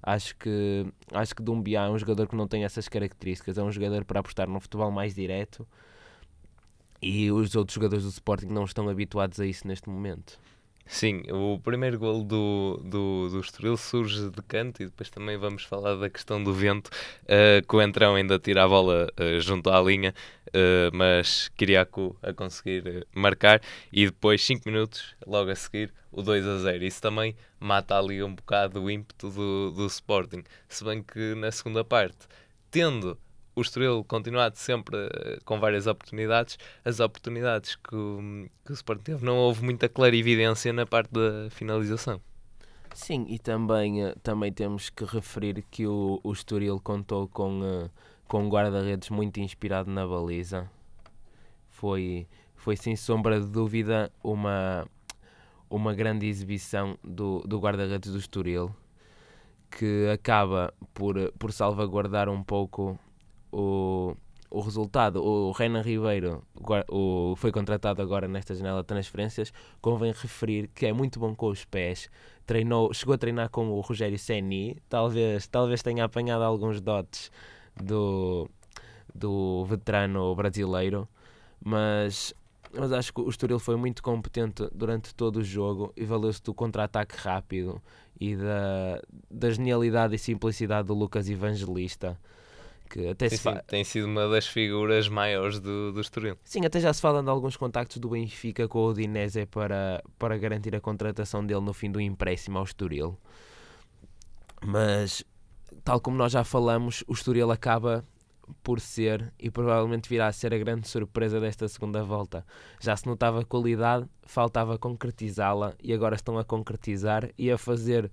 Acho 0.07 0.37
que, 0.37 0.85
acho 1.11 1.35
que 1.35 1.43
Dumbiá 1.43 1.83
é 1.83 1.89
um 1.89 1.99
jogador 1.99 2.29
que 2.29 2.35
não 2.37 2.47
tem 2.47 2.63
essas 2.63 2.87
características, 2.87 3.57
é 3.57 3.61
um 3.61 3.69
jogador 3.69 4.05
para 4.05 4.21
apostar 4.21 4.47
no 4.47 4.57
futebol 4.57 4.89
mais 4.89 5.13
direto 5.13 5.67
e 7.01 7.29
os 7.29 7.57
outros 7.57 7.75
jogadores 7.75 8.05
do 8.05 8.09
Sporting 8.09 8.45
não 8.45 8.63
estão 8.63 8.87
habituados 8.87 9.37
a 9.37 9.45
isso 9.45 9.67
neste 9.67 9.89
momento. 9.89 10.39
Sim, 10.89 11.23
o 11.29 11.59
primeiro 11.59 11.99
gol 11.99 12.23
do, 12.23 12.81
do, 12.83 13.29
do 13.29 13.39
Estoril 13.41 13.75
surge 13.75 14.29
de 14.29 14.41
canto 14.41 14.81
e 14.81 14.85
depois 14.85 15.09
também 15.09 15.37
vamos 15.37 15.63
falar 15.63 15.95
da 15.95 16.09
questão 16.09 16.41
do 16.41 16.53
vento, 16.53 16.89
uh, 17.23 17.65
que 17.67 17.75
o 17.75 17.81
Entrão 17.81 18.15
ainda 18.15 18.39
tira 18.39 18.63
a 18.63 18.67
bola 18.67 19.07
uh, 19.19 19.39
junto 19.41 19.69
à 19.69 19.81
linha, 19.81 20.13
uh, 20.47 20.95
mas 20.95 21.49
Kiriakou 21.57 22.15
a 22.23 22.31
conseguir 22.31 23.05
marcar 23.13 23.61
e 23.91 24.05
depois 24.05 24.43
5 24.45 24.63
minutos, 24.65 25.13
logo 25.25 25.51
a 25.51 25.55
seguir, 25.55 25.93
o 26.09 26.21
2 26.21 26.47
a 26.47 26.57
0. 26.59 26.85
Isso 26.85 27.01
também 27.01 27.35
mata 27.59 27.97
ali 27.97 28.23
um 28.23 28.33
bocado 28.33 28.81
o 28.81 28.89
ímpeto 28.89 29.29
do, 29.29 29.71
do 29.71 29.85
Sporting, 29.87 30.43
se 30.69 30.85
bem 30.85 31.03
que 31.03 31.35
na 31.35 31.51
segunda 31.51 31.83
parte, 31.83 32.27
tendo 32.71 33.17
o 33.57 33.61
Estoril 33.61 34.03
continuado 34.03 34.55
sempre 34.55 34.95
eh, 34.95 35.39
com 35.43 35.59
várias 35.59 35.87
oportunidades, 35.87 36.59
as 36.85 36.99
oportunidades 36.99 37.75
que 37.75 37.95
o, 37.95 38.47
que 38.63 38.71
o 38.71 38.73
Sporting 38.75 39.01
teve, 39.01 39.25
não 39.25 39.35
houve 39.35 39.63
muita 39.63 39.89
clarividência 39.89 40.71
na 40.71 40.85
parte 40.85 41.11
da 41.11 41.49
finalização. 41.49 42.21
Sim, 42.93 43.25
e 43.27 43.39
também, 43.39 44.03
eh, 44.03 44.13
também 44.21 44.53
temos 44.53 44.91
que 44.91 45.03
referir 45.03 45.65
que 45.71 45.87
o, 45.87 46.19
o 46.23 46.31
Estoril 46.31 46.79
contou 46.79 47.27
com, 47.27 47.61
eh, 47.63 47.89
com 48.27 48.43
um 48.43 48.47
guarda-redes 48.49 49.09
muito 49.09 49.39
inspirado 49.39 49.89
na 49.89 50.05
baliza. 50.05 50.69
Foi, 51.71 52.27
foi 52.55 52.75
sem 52.75 52.95
sombra 52.95 53.41
de 53.41 53.47
dúvida 53.47 54.11
uma, 54.23 54.87
uma 55.67 55.95
grande 55.95 56.27
exibição 56.27 56.95
do, 57.03 57.39
do 57.39 57.59
guarda-redes 57.59 58.11
do 58.11 58.19
Estoril, 58.19 58.69
que 59.71 60.07
acaba 60.13 60.71
por, 60.93 61.31
por 61.39 61.51
salvaguardar 61.51 62.29
um 62.29 62.43
pouco 62.43 62.99
o, 63.51 64.15
o 64.49 64.61
resultado. 64.61 65.23
O 65.23 65.51
Renan 65.51 65.81
Ribeiro 65.81 66.43
o, 66.89 67.35
foi 67.37 67.51
contratado 67.51 68.01
agora 68.01 68.27
nesta 68.27 68.55
janela 68.55 68.81
de 68.81 68.87
transferências. 68.87 69.51
Convém 69.81 70.11
referir 70.11 70.69
que 70.73 70.85
é 70.85 70.93
muito 70.93 71.19
bom 71.19 71.35
com 71.35 71.47
os 71.47 71.65
pés. 71.65 72.09
Treinou, 72.45 72.93
chegou 72.93 73.15
a 73.15 73.17
treinar 73.17 73.49
com 73.49 73.69
o 73.69 73.81
Rogério 73.81 74.17
Seni. 74.17 74.77
Talvez, 74.89 75.47
talvez 75.47 75.81
tenha 75.81 76.05
apanhado 76.05 76.43
alguns 76.43 76.81
dotes 76.81 77.31
do, 77.75 78.49
do 79.13 79.65
veterano 79.65 80.33
brasileiro. 80.35 81.07
Mas, 81.63 82.33
mas 82.71 82.91
acho 82.91 83.13
que 83.13 83.21
o 83.21 83.29
Estoril 83.29 83.59
foi 83.59 83.75
muito 83.75 84.01
competente 84.01 84.67
durante 84.73 85.13
todo 85.13 85.37
o 85.37 85.43
jogo 85.43 85.91
e 85.95 86.05
valeu-se 86.05 86.41
do 86.41 86.53
contra-ataque 86.53 87.17
rápido 87.17 87.81
e 88.19 88.35
da, 88.35 89.01
da 89.29 89.49
genialidade 89.49 90.15
e 90.15 90.19
simplicidade 90.19 90.87
do 90.87 90.93
Lucas 90.93 91.29
Evangelista 91.29 92.17
que 92.87 93.09
até 93.09 93.29
sim, 93.29 93.37
se 93.37 93.43
fa... 93.43 93.61
tem 93.67 93.83
sido 93.83 94.05
uma 94.05 94.27
das 94.27 94.47
figuras 94.47 95.07
maiores 95.07 95.59
do, 95.59 95.91
do 95.91 96.01
Estoril. 96.01 96.37
Sim, 96.43 96.65
até 96.65 96.79
já 96.79 96.91
se 96.91 97.01
fala 97.01 97.21
de 97.21 97.29
alguns 97.29 97.55
contactos 97.57 97.97
do 97.97 98.09
Benfica 98.09 98.67
com 98.67 98.79
o 98.79 98.89
Udinese 98.89 99.45
para, 99.45 100.03
para 100.17 100.37
garantir 100.37 100.75
a 100.75 100.81
contratação 100.81 101.45
dele 101.45 101.61
no 101.61 101.73
fim 101.73 101.91
do 101.91 102.01
empréstimo 102.01 102.57
ao 102.57 102.63
Estoril. 102.63 103.17
Mas, 104.65 105.23
tal 105.83 105.99
como 105.99 106.17
nós 106.17 106.31
já 106.31 106.43
falamos, 106.43 107.03
o 107.07 107.13
Estoril 107.13 107.51
acaba 107.51 108.03
por 108.63 108.79
ser 108.79 109.33
e 109.37 109.51
provavelmente 109.51 110.09
virá 110.09 110.27
a 110.27 110.31
ser 110.31 110.53
a 110.53 110.57
grande 110.57 110.87
surpresa 110.87 111.39
desta 111.39 111.67
segunda 111.67 112.03
volta. 112.03 112.45
Já 112.79 112.95
se 112.95 113.05
notava 113.05 113.43
qualidade, 113.43 114.07
faltava 114.23 114.77
concretizá-la 114.77 115.73
e 115.83 115.93
agora 115.93 116.15
estão 116.15 116.37
a 116.37 116.45
concretizar 116.45 117.29
e 117.37 117.51
a 117.51 117.57
fazer 117.57 118.09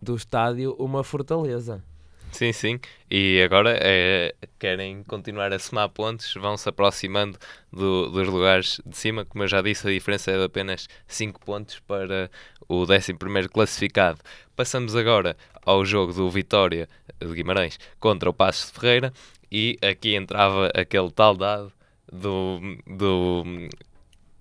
do 0.00 0.14
estádio 0.14 0.74
uma 0.78 1.02
fortaleza. 1.04 1.82
Sim, 2.32 2.52
sim. 2.52 2.80
E 3.10 3.42
agora 3.42 3.78
é, 3.80 4.34
querem 4.58 5.04
continuar 5.04 5.52
a 5.52 5.58
somar 5.58 5.88
pontos, 5.90 6.32
vão 6.34 6.56
se 6.56 6.68
aproximando 6.68 7.38
do, 7.70 8.08
dos 8.10 8.26
lugares 8.26 8.80
de 8.84 8.96
cima. 8.96 9.24
Como 9.24 9.44
eu 9.44 9.48
já 9.48 9.60
disse, 9.60 9.86
a 9.86 9.90
diferença 9.90 10.30
é 10.30 10.38
de 10.38 10.44
apenas 10.44 10.88
5 11.06 11.38
pontos 11.44 11.78
para 11.80 12.30
o 12.68 12.84
11 12.84 13.48
classificado. 13.48 14.18
Passamos 14.56 14.96
agora 14.96 15.36
ao 15.64 15.84
jogo 15.84 16.12
do 16.14 16.28
Vitória 16.30 16.88
de 17.20 17.34
Guimarães 17.34 17.78
contra 18.00 18.30
o 18.30 18.32
Passos 18.32 18.72
de 18.72 18.80
Ferreira. 18.80 19.12
E 19.50 19.78
aqui 19.82 20.14
entrava 20.14 20.70
aquele 20.74 21.10
tal 21.10 21.36
dado 21.36 21.70
do, 22.10 22.58
do, 22.86 23.44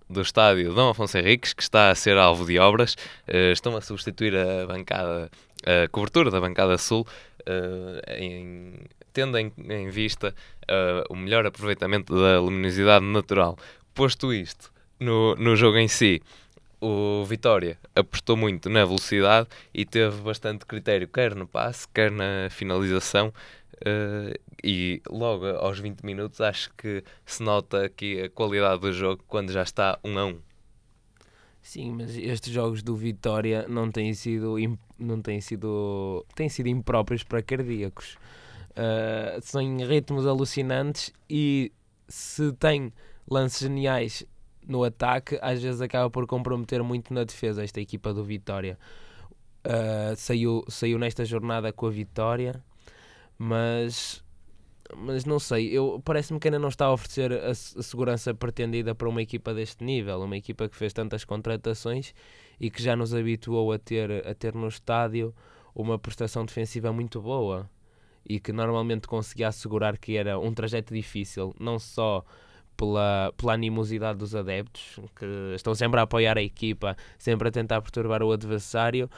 do 0.10 0.22
estádio 0.22 0.74
Dom 0.74 0.90
Afonso 0.90 1.18
Henriques, 1.18 1.52
que 1.52 1.62
está 1.62 1.90
a 1.90 1.96
ser 1.96 2.18
alvo 2.18 2.46
de 2.46 2.58
obras. 2.58 2.94
Uh, 3.28 3.52
estão 3.52 3.76
a 3.76 3.82
substituir 3.82 4.34
a 4.36 4.66
bancada, 4.66 5.30
a 5.66 5.88
cobertura 5.90 6.32
da 6.32 6.40
bancada 6.40 6.78
sul 6.78 7.06
em, 8.08 8.74
tendo 9.14 9.38
em, 9.38 9.52
em 9.70 9.90
vista 9.90 10.34
uh, 10.64 11.14
o 11.14 11.16
melhor 11.16 11.46
aproveitamento 11.46 12.14
da 12.20 12.40
luminosidade 12.40 13.06
natural. 13.06 13.58
Posto 13.94 14.34
isto, 14.34 14.72
no, 15.00 15.36
no 15.36 15.56
jogo 15.56 15.78
em 15.78 15.88
si, 15.88 16.22
o 16.80 17.24
Vitória 17.26 17.78
apostou 17.96 18.36
muito 18.36 18.70
na 18.70 18.84
velocidade 18.86 19.48
e 19.74 19.86
teve 19.86 20.22
bastante 20.22 20.66
critério, 20.66 21.08
quer 21.08 21.36
no 21.36 21.48
passe, 21.48 21.88
quer 21.88 22.12
na 22.12 22.50
finalização. 22.50 23.34
Uh, 23.82 24.40
e 24.64 25.02
logo 25.10 25.48
aos 25.48 25.80
20 25.80 26.02
minutos 26.04 26.40
acho 26.40 26.72
que 26.78 27.04
se 27.26 27.42
nota 27.42 27.86
aqui 27.86 28.22
a 28.22 28.30
qualidade 28.30 28.82
do 28.82 28.94
jogo 28.94 29.24
quando 29.28 29.52
já 29.52 29.64
está 29.64 29.98
1 30.04 30.20
a 30.20 30.26
1. 30.26 30.51
Sim, 31.62 31.92
mas 31.92 32.18
estes 32.18 32.52
jogos 32.52 32.82
do 32.82 32.96
Vitória 32.96 33.66
não 33.68 33.92
têm 33.92 34.14
sido, 34.14 34.56
não 34.98 35.22
têm 35.22 35.40
sido, 35.40 36.26
têm 36.36 36.50
sido 36.50 36.68
impróprios 36.68 37.24
para 37.24 37.42
cardíacos. 37.42 38.18
Uh, 38.72 39.40
são 39.42 39.62
ritmos 39.78 40.26
alucinantes 40.26 41.12
e 41.30 41.72
se 42.08 42.52
tem 42.54 42.92
lances 43.30 43.60
geniais 43.60 44.26
no 44.68 44.84
ataque, 44.84 45.38
às 45.42 45.62
vezes 45.62 45.82
acaba 45.82 46.10
por 46.10 46.26
comprometer 46.26 46.82
muito 46.84 47.14
na 47.14 47.24
defesa 47.24 47.64
esta 47.64 47.80
equipa 47.80 48.14
do 48.14 48.24
Vitória. 48.24 48.78
Uh, 49.66 50.16
saiu, 50.16 50.64
saiu 50.68 50.98
nesta 50.98 51.24
jornada 51.24 51.72
com 51.72 51.86
a 51.86 51.92
vitória, 51.92 52.64
mas 53.38 54.24
mas 54.96 55.26
não 55.26 55.40
sei, 55.40 55.70
eu 55.70 56.02
parece-me 56.04 56.40
que 56.40 56.48
ainda 56.48 56.60
não 56.60 56.70
está 56.70 56.86
a 56.86 56.94
oferecer 56.94 57.32
a, 57.32 57.52
a, 57.52 57.54
segurança 57.54 58.34
pretendida 58.34 58.94
para 58.94 59.10
uma 59.10 59.22
equipa 59.22 59.54
deste 59.54 59.84
nível, 59.84 60.22
uma 60.22 60.38
equipa 60.38 60.68
que 60.70 60.76
fez 60.76 60.94
tantas 60.94 61.24
contratações 61.24 62.14
e 62.60 62.70
que 62.70 62.82
já 62.82 62.96
nos 62.96 63.14
habituou 63.14 63.72
a 63.72 63.80
ter, 63.80 64.28
a 64.28 64.34
ter 64.34 64.54
no 64.54 64.68
estádio 64.68 65.34
uma 65.74 65.98
prestação 65.98 66.46
defensiva 66.46 66.92
muito 66.92 67.22
boa 67.22 67.70
e 68.28 68.40
que 68.40 68.52
normalmente 68.52 69.08
conseguia 69.08 69.48
assegurar 69.48 69.98
que 69.98 70.16
era 70.16 70.38
um 70.40 70.54
trajeto 70.54 70.94
difícil, 70.94 71.56
não 71.60 71.80
só 71.80 72.24
pela, 72.78 73.34
pela 73.38 73.54
animosidade 73.54 74.18
dos 74.20 74.36
adeptos, 74.36 75.00
que 75.16 75.54
estão 75.56 75.76
sempre 75.76 76.00
a 76.00 76.04
apoiar 76.04 76.38
a 76.38 76.42
equipa, 76.42 76.96
sempre 77.18 77.48
a 77.48 77.52
tentar 77.52 77.82
perturbar 77.82 78.24
o 78.24 78.32
adversário, 78.32 79.10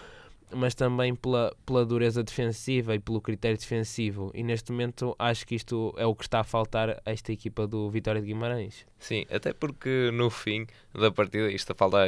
mas 0.55 0.75
também 0.75 1.15
pela, 1.15 1.55
pela 1.65 1.85
dureza 1.85 2.23
defensiva 2.23 2.95
e 2.95 2.99
pelo 2.99 3.21
critério 3.21 3.57
defensivo. 3.57 4.31
E 4.33 4.43
neste 4.43 4.71
momento 4.71 5.15
acho 5.17 5.45
que 5.45 5.55
isto 5.55 5.93
é 5.97 6.05
o 6.05 6.15
que 6.15 6.23
está 6.23 6.39
a 6.39 6.43
faltar 6.43 7.01
a 7.05 7.11
esta 7.11 7.31
equipa 7.31 7.67
do 7.67 7.89
Vitória 7.89 8.21
de 8.21 8.27
Guimarães. 8.27 8.85
Sim, 8.99 9.25
até 9.29 9.53
porque 9.53 10.09
no 10.13 10.29
fim 10.29 10.65
da 10.93 11.11
partida, 11.11 11.51
isto 11.51 11.71
a 11.71 11.75
faltar 11.75 12.07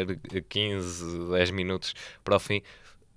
15, 0.49 1.29
10 1.31 1.51
minutos 1.51 1.93
para 2.23 2.35
o 2.35 2.39
fim, 2.39 2.61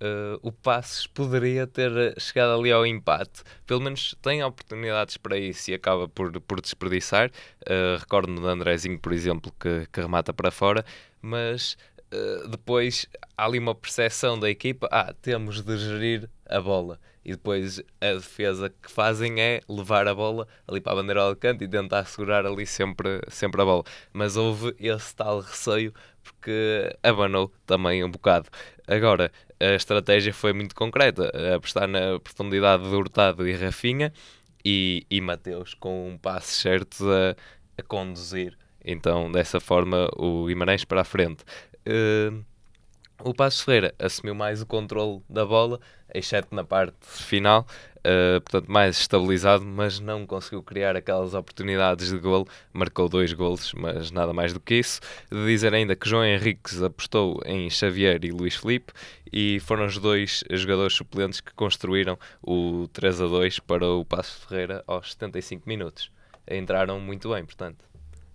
Uh, 0.01 0.39
o 0.41 0.49
Passos 0.49 1.07
poderia 1.07 1.67
ter 1.67 1.91
chegado 2.17 2.57
ali 2.57 2.71
ao 2.71 2.85
empate. 2.85 3.43
Pelo 3.67 3.81
menos 3.81 4.15
tem 4.21 4.41
oportunidades 4.41 5.17
para 5.17 5.37
isso 5.37 5.71
e 5.71 5.73
acaba 5.73 6.07
por, 6.07 6.39
por 6.39 6.61
desperdiçar. 6.61 7.29
Uh, 7.63 7.99
recordo 7.99 8.33
do 8.33 8.47
Andrezinho, 8.47 8.97
por 8.97 9.11
exemplo, 9.11 9.51
que, 9.59 9.85
que 9.91 9.99
remata 9.99 10.33
para 10.33 10.51
fora, 10.51 10.85
mas 11.21 11.77
uh, 12.13 12.47
depois 12.47 13.07
há 13.37 13.45
ali 13.45 13.59
uma 13.59 13.75
percepção 13.75 14.39
da 14.39 14.49
equipa: 14.49 14.87
ah, 14.91 15.13
temos 15.21 15.61
de 15.61 15.77
gerir 15.77 16.29
a 16.45 16.59
bola. 16.59 16.99
E 17.23 17.31
depois 17.31 17.79
a 18.01 18.13
defesa 18.13 18.69
que 18.69 18.89
fazem 18.89 19.39
é 19.39 19.59
levar 19.69 20.07
a 20.07 20.15
bola 20.15 20.47
ali 20.67 20.81
para 20.81 20.93
a 20.93 20.95
bandeira 20.95 21.29
do 21.29 21.35
canto 21.35 21.63
e 21.63 21.67
tentar 21.67 22.05
segurar 22.05 22.45
ali 22.45 22.65
sempre, 22.65 23.21
sempre 23.27 23.61
a 23.61 23.65
bola. 23.65 23.83
Mas 24.11 24.37
houve 24.37 24.73
esse 24.79 25.15
tal 25.15 25.41
receio 25.41 25.93
porque 26.23 26.95
abanou 27.03 27.51
também 27.65 28.03
um 28.03 28.09
bocado. 28.09 28.49
Agora, 28.87 29.31
a 29.59 29.75
estratégia 29.75 30.33
foi 30.33 30.53
muito 30.53 30.73
concreta: 30.73 31.31
apostar 31.55 31.87
na 31.87 32.19
profundidade 32.19 32.83
de 32.89 32.95
Hurtado 32.95 33.47
e 33.47 33.53
Rafinha 33.53 34.13
e, 34.63 35.05
e 35.09 35.21
Mateus 35.21 35.73
com 35.73 36.09
um 36.09 36.17
passe 36.17 36.53
certo 36.61 37.05
a, 37.11 37.35
a 37.77 37.83
conduzir. 37.83 38.57
Então, 38.83 39.31
dessa 39.31 39.59
forma, 39.59 40.09
o 40.15 40.45
Guimarães 40.47 40.85
para 40.85 41.01
a 41.01 41.03
frente. 41.03 41.43
Uh, 41.87 42.43
o 43.21 43.33
Passos 43.33 43.61
Ferreira 43.61 43.93
assumiu 43.99 44.33
mais 44.33 44.61
o 44.61 44.65
controle 44.65 45.21
da 45.29 45.45
bola, 45.45 45.79
exceto 46.13 46.55
na 46.55 46.63
parte 46.63 46.95
final, 47.01 47.67
uh, 47.97 48.39
portanto 48.39 48.71
mais 48.71 48.97
estabilizado, 48.97 49.65
mas 49.65 49.99
não 49.99 50.25
conseguiu 50.25 50.63
criar 50.63 50.95
aquelas 50.95 51.33
oportunidades 51.33 52.11
de 52.11 52.17
golo. 52.17 52.47
Marcou 52.71 53.09
dois 53.09 53.33
golos, 53.33 53.73
mas 53.73 54.09
nada 54.09 54.31
mais 54.31 54.53
do 54.53 54.59
que 54.61 54.75
isso. 54.75 55.01
De 55.29 55.45
dizer 55.45 55.73
ainda 55.73 55.97
que 55.97 56.07
João 56.07 56.23
Henriques 56.25 56.81
apostou 56.81 57.41
em 57.45 57.69
Xavier 57.69 58.23
e 58.23 58.31
Luís 58.31 58.55
Felipe 58.55 58.93
e 59.31 59.59
foram 59.59 59.85
os 59.85 59.97
dois 59.97 60.43
jogadores 60.49 60.93
suplentes 60.93 61.41
que 61.41 61.53
construíram 61.53 62.17
o 62.41 62.87
3 62.93 63.21
a 63.21 63.27
2 63.27 63.59
para 63.59 63.85
o 63.85 64.05
Passos 64.05 64.45
Ferreira 64.45 64.81
aos 64.87 65.11
75 65.11 65.67
minutos. 65.67 66.09
Entraram 66.49 66.99
muito 67.01 67.29
bem, 67.33 67.43
portanto. 67.43 67.88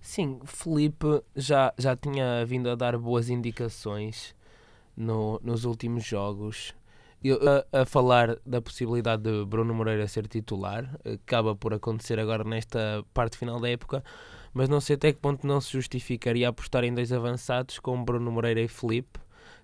Sim, 0.04 0.38
Felipe 0.44 1.22
já, 1.34 1.72
já 1.78 1.96
tinha 1.96 2.44
vindo 2.44 2.68
a 2.68 2.74
dar 2.74 2.98
boas 2.98 3.30
indicações 3.30 4.36
no, 4.94 5.40
nos 5.42 5.64
últimos 5.64 6.04
jogos. 6.04 6.74
Eu, 7.24 7.40
a, 7.72 7.80
a, 7.80 7.86
falar 7.86 8.36
da 8.44 8.60
possibilidade 8.60 9.22
de 9.22 9.46
Bruno 9.46 9.72
Moreira 9.72 10.06
ser 10.06 10.28
titular, 10.28 10.94
acaba 11.06 11.56
por 11.56 11.72
acontecer 11.72 12.20
agora 12.20 12.44
nesta 12.44 13.02
parte 13.14 13.38
final 13.38 13.58
da 13.58 13.70
época, 13.70 14.04
mas 14.52 14.68
não 14.68 14.78
sei 14.78 14.96
até 14.96 15.10
que 15.10 15.18
ponto 15.18 15.46
não 15.46 15.58
se 15.58 15.72
justificaria 15.72 16.50
apostar 16.50 16.84
em 16.84 16.92
dois 16.92 17.10
avançados 17.10 17.78
como 17.78 18.04
Bruno 18.04 18.30
Moreira 18.30 18.60
e 18.60 18.68
Felipe. 18.68 19.18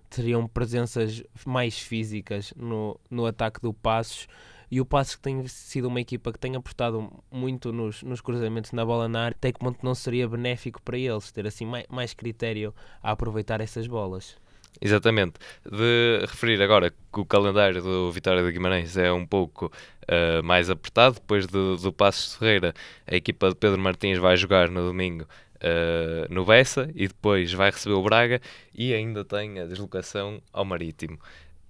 Teriam 0.09 0.47
presenças 0.47 1.23
mais 1.45 1.77
físicas 1.79 2.51
no, 2.57 2.99
no 3.11 3.27
ataque 3.27 3.61
do 3.61 3.71
Passos 3.71 4.27
e 4.71 4.79
o 4.79 4.85
Passos 4.85 5.17
que 5.17 5.21
tem 5.21 5.45
sido 5.47 5.89
uma 5.89 5.99
equipa 5.99 6.31
que 6.31 6.39
tem 6.39 6.55
apostado 6.55 7.11
muito 7.29 7.73
nos, 7.73 8.01
nos 8.01 8.21
cruzamentos 8.21 8.71
na 8.71 8.85
bola 8.85 9.09
na 9.09 9.25
área, 9.25 9.35
até 9.37 9.51
que 9.51 9.59
ponto 9.59 9.79
não 9.83 9.93
seria 9.93 10.27
benéfico 10.29 10.81
para 10.81 10.97
eles 10.97 11.29
ter 11.31 11.45
assim 11.45 11.65
mais, 11.65 11.85
mais 11.89 12.13
critério 12.13 12.73
a 13.03 13.11
aproveitar 13.11 13.59
essas 13.59 13.85
bolas. 13.85 14.37
Exatamente. 14.79 15.33
De 15.69 16.21
referir 16.21 16.61
agora 16.61 16.89
que 16.89 17.19
o 17.19 17.25
calendário 17.25 17.81
do 17.81 18.11
Vitória 18.11 18.41
de 18.41 18.51
Guimarães 18.51 18.95
é 18.95 19.11
um 19.11 19.25
pouco 19.25 19.65
uh, 19.65 20.41
mais 20.43 20.69
apertado, 20.69 21.15
depois 21.15 21.45
do, 21.45 21.75
do 21.75 21.91
Passos 21.91 22.31
de 22.31 22.39
Ferreira, 22.39 22.73
a 23.05 23.15
equipa 23.15 23.49
de 23.49 23.55
Pedro 23.55 23.79
Martins 23.79 24.17
vai 24.17 24.37
jogar 24.37 24.69
no 24.69 24.87
domingo 24.87 25.25
uh, 25.25 26.33
no 26.33 26.45
Bessa 26.45 26.89
e 26.95 27.07
depois 27.09 27.51
vai 27.51 27.71
receber 27.71 27.95
o 27.95 28.03
Braga 28.03 28.41
e 28.73 28.93
ainda 28.93 29.25
tem 29.25 29.59
a 29.59 29.65
deslocação 29.65 30.41
ao 30.53 30.63
Marítimo. 30.63 31.19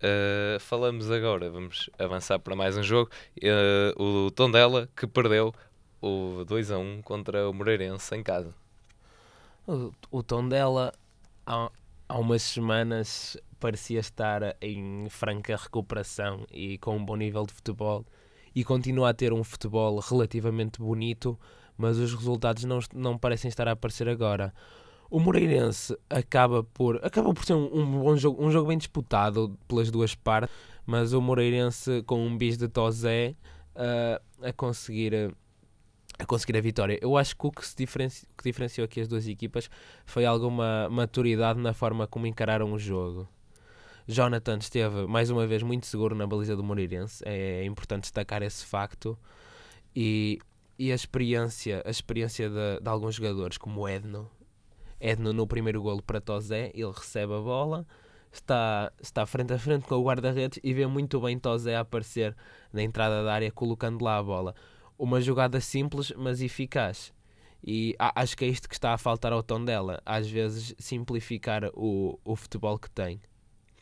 Uh, 0.02 0.60
falamos 0.60 1.12
agora, 1.12 1.48
vamos 1.52 1.88
avançar 2.00 2.40
para 2.40 2.56
mais 2.56 2.76
um 2.76 2.82
jogo. 2.82 3.12
Uh, 3.38 4.26
o 4.26 4.32
Tondela 4.32 4.90
que 4.96 5.06
perdeu 5.06 5.54
o 6.02 6.44
2 6.44 6.72
a 6.72 6.80
1 6.80 7.04
contra 7.04 7.48
o 7.48 7.54
Moreirense 7.54 8.16
em 8.16 8.24
casa. 8.24 8.54
O, 9.68 9.92
o 10.10 10.24
Tondela 10.24 10.92
há, 11.46 11.70
há 12.10 12.18
umas 12.18 12.42
semanas 12.42 13.38
parecia 13.60 14.00
estar 14.00 14.58
em 14.60 15.08
franca 15.08 15.56
recuperação 15.56 16.48
e 16.52 16.80
com 16.80 16.98
um 16.98 17.06
bom 17.06 17.16
nível 17.16 17.46
de 17.46 17.54
futebol 17.54 18.04
e 18.56 18.64
continua 18.64 19.10
a 19.12 19.14
ter 19.14 19.32
um 19.32 19.44
futebol 19.44 20.00
relativamente 20.00 20.80
bonito, 20.80 21.40
mas 21.78 22.00
os 22.00 22.16
resultados 22.16 22.64
não, 22.64 22.80
não 22.94 23.18
parecem 23.20 23.50
estar 23.50 23.68
a 23.68 23.74
aparecer 23.74 24.10
agora. 24.10 24.52
O 25.12 25.20
Moreirense 25.20 25.98
acaba 26.10 26.64
por, 26.64 27.06
acaba 27.06 27.34
por 27.34 27.44
ser 27.44 27.54
um, 27.54 27.82
um 27.82 28.00
bom 28.00 28.16
jogo, 28.16 28.42
um 28.42 28.50
jogo 28.50 28.70
bem 28.70 28.78
disputado 28.78 29.60
pelas 29.68 29.92
duas 29.92 30.16
partes, 30.16 30.56
mas 30.86 31.12
o 31.12 31.22
Moreirense 31.22 32.02
com 32.04 32.26
um 32.26 32.38
bis 32.38 32.58
de 32.58 32.70
Tozé 32.70 33.36
uh, 33.76 34.22
a 34.42 34.54
conseguir 34.54 35.36
a 36.18 36.26
conseguir 36.26 36.58
a 36.58 36.62
vitória. 36.62 36.98
Eu 37.02 37.18
acho 37.18 37.36
que 37.36 37.46
o 37.46 37.52
que, 37.52 37.68
se 37.68 37.76
diferenci, 37.76 38.26
que 38.38 38.44
diferenciou 38.46 38.86
aqui 38.86 39.02
as 39.02 39.08
duas 39.10 39.28
equipas 39.28 39.70
foi 40.06 40.24
alguma 40.24 40.88
maturidade 40.90 41.60
na 41.60 41.74
forma 41.74 42.08
como 42.08 42.26
encararam 42.26 42.72
o 42.72 42.80
jogo. 42.80 43.28
Jonathan 44.08 44.60
esteve 44.60 45.08
mais 45.08 45.30
uma 45.30 45.46
vez 45.46 45.62
muito 45.62 45.88
seguro 45.88 46.16
na 46.16 46.26
baliza 46.26 46.56
do 46.56 46.64
Moreirense, 46.64 47.22
é, 47.26 47.64
é 47.64 47.66
importante 47.66 48.04
destacar 48.04 48.42
esse 48.44 48.66
facto. 48.66 49.20
E, 49.94 50.40
e 50.80 50.90
a 50.90 50.96
experiência, 50.96 51.84
a 51.86 51.90
experiência 51.90 52.50
de, 52.50 52.80
de 52.82 52.90
alguns 52.90 53.16
jogadores, 53.16 53.58
como 53.58 53.82
o 53.82 53.90
Edno, 53.90 54.32
Edno 55.02 55.34
no 55.34 55.48
primeiro 55.48 55.82
golo 55.82 56.02
para 56.02 56.22
Tozé, 56.22 56.72
ele 56.76 56.92
recebe 56.92 57.34
a 57.34 57.40
bola, 57.40 57.88
está, 58.32 58.94
está 59.02 59.26
frente 59.26 59.52
a 59.52 59.58
frente 59.58 59.88
com 59.88 59.96
o 59.96 60.04
guarda-redes 60.04 60.60
e 60.64 60.74
vê 60.74 60.86
muito 60.86 61.20
bem 61.20 61.40
Tozé 61.40 61.76
aparecer 61.76 62.36
na 62.72 62.84
entrada 62.84 63.24
da 63.24 63.34
área 63.34 63.52
colocando 63.52 64.04
lá 64.04 64.18
a 64.18 64.24
bola. 64.24 64.54
Uma 64.98 65.20
jogada 65.20 65.60
simples, 65.60 66.14
mas 66.16 66.40
eficaz. 66.40 67.12
E 67.64 67.96
acho 67.98 68.38
que 68.38 68.46
é 68.46 68.48
isto 68.48 68.70
que 68.70 68.76
está 68.76 68.94
a 68.94 68.98
faltar 68.98 69.34
ao 69.34 69.42
tom 69.42 69.66
dela. 69.66 70.02
Às 70.06 70.30
vezes 70.30 70.76
simplificar 70.78 71.72
o, 71.74 72.20
o 72.24 72.36
futebol 72.36 72.78
que 72.78 72.90
tem. 72.90 73.20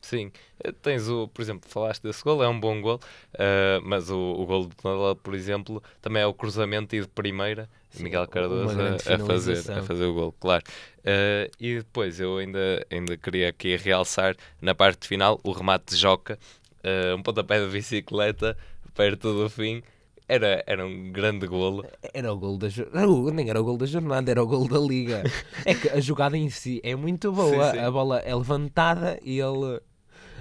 Sim, 0.09 0.31
eh, 0.63 0.71
tens 0.71 1.07
o, 1.07 1.27
por 1.27 1.39
exemplo, 1.39 1.69
falaste 1.69 2.01
desse 2.01 2.23
gol, 2.23 2.43
é 2.43 2.47
um 2.49 2.59
bom 2.59 2.81
gol, 2.81 2.99
uh, 3.35 3.79
mas 3.83 4.09
o, 4.09 4.17
o 4.17 4.43
gol 4.43 4.65
do 4.65 4.75
Tonela, 4.75 5.15
por 5.15 5.35
exemplo, 5.35 5.83
também 6.01 6.23
é 6.23 6.25
o 6.25 6.33
cruzamento 6.33 6.95
e 6.95 7.01
de 7.01 7.07
primeira, 7.07 7.69
Sim, 7.91 8.05
Miguel 8.05 8.27
Cardoso 8.27 8.75
a, 8.79 9.13
a, 9.13 9.19
fazer, 9.19 9.71
a 9.71 9.83
fazer 9.83 10.05
o 10.05 10.13
gol, 10.15 10.35
claro. 10.39 10.63
Uh, 11.01 11.51
e 11.59 11.75
depois 11.75 12.19
eu 12.19 12.39
ainda, 12.39 12.83
ainda 12.89 13.15
queria 13.17 13.49
aqui 13.49 13.75
realçar 13.75 14.35
na 14.59 14.73
parte 14.73 15.07
final 15.07 15.39
o 15.43 15.51
remate 15.51 15.93
de 15.93 15.97
Joca, 15.97 16.39
uh, 16.83 17.15
um 17.15 17.21
pontapé 17.21 17.63
de 17.63 17.71
bicicleta 17.71 18.57
perto 18.95 19.31
do 19.31 19.47
fim, 19.47 19.83
era, 20.29 20.63
era 20.67 20.85
um 20.85 21.11
grande 21.11 21.47
golo. 21.47 21.83
Era 22.13 22.31
o 22.31 22.37
gol 22.37 22.55
da 22.55 22.67
nem 23.33 23.49
era 23.49 23.59
o 23.59 23.63
gol 23.63 23.77
da 23.77 23.87
jornada, 23.87 24.29
era 24.29 24.43
o 24.43 24.45
gol 24.45 24.67
da 24.67 24.77
liga. 24.77 25.23
é 25.65 25.73
que 25.73 25.89
a 25.89 25.99
jogada 25.99 26.37
em 26.37 26.51
si 26.51 26.79
é 26.83 26.95
muito 26.95 27.31
boa. 27.31 27.71
Sim, 27.71 27.79
sim. 27.79 27.83
A 27.83 27.89
bola 27.89 28.19
é 28.19 28.35
levantada 28.35 29.19
e 29.23 29.39
ele 29.39 29.81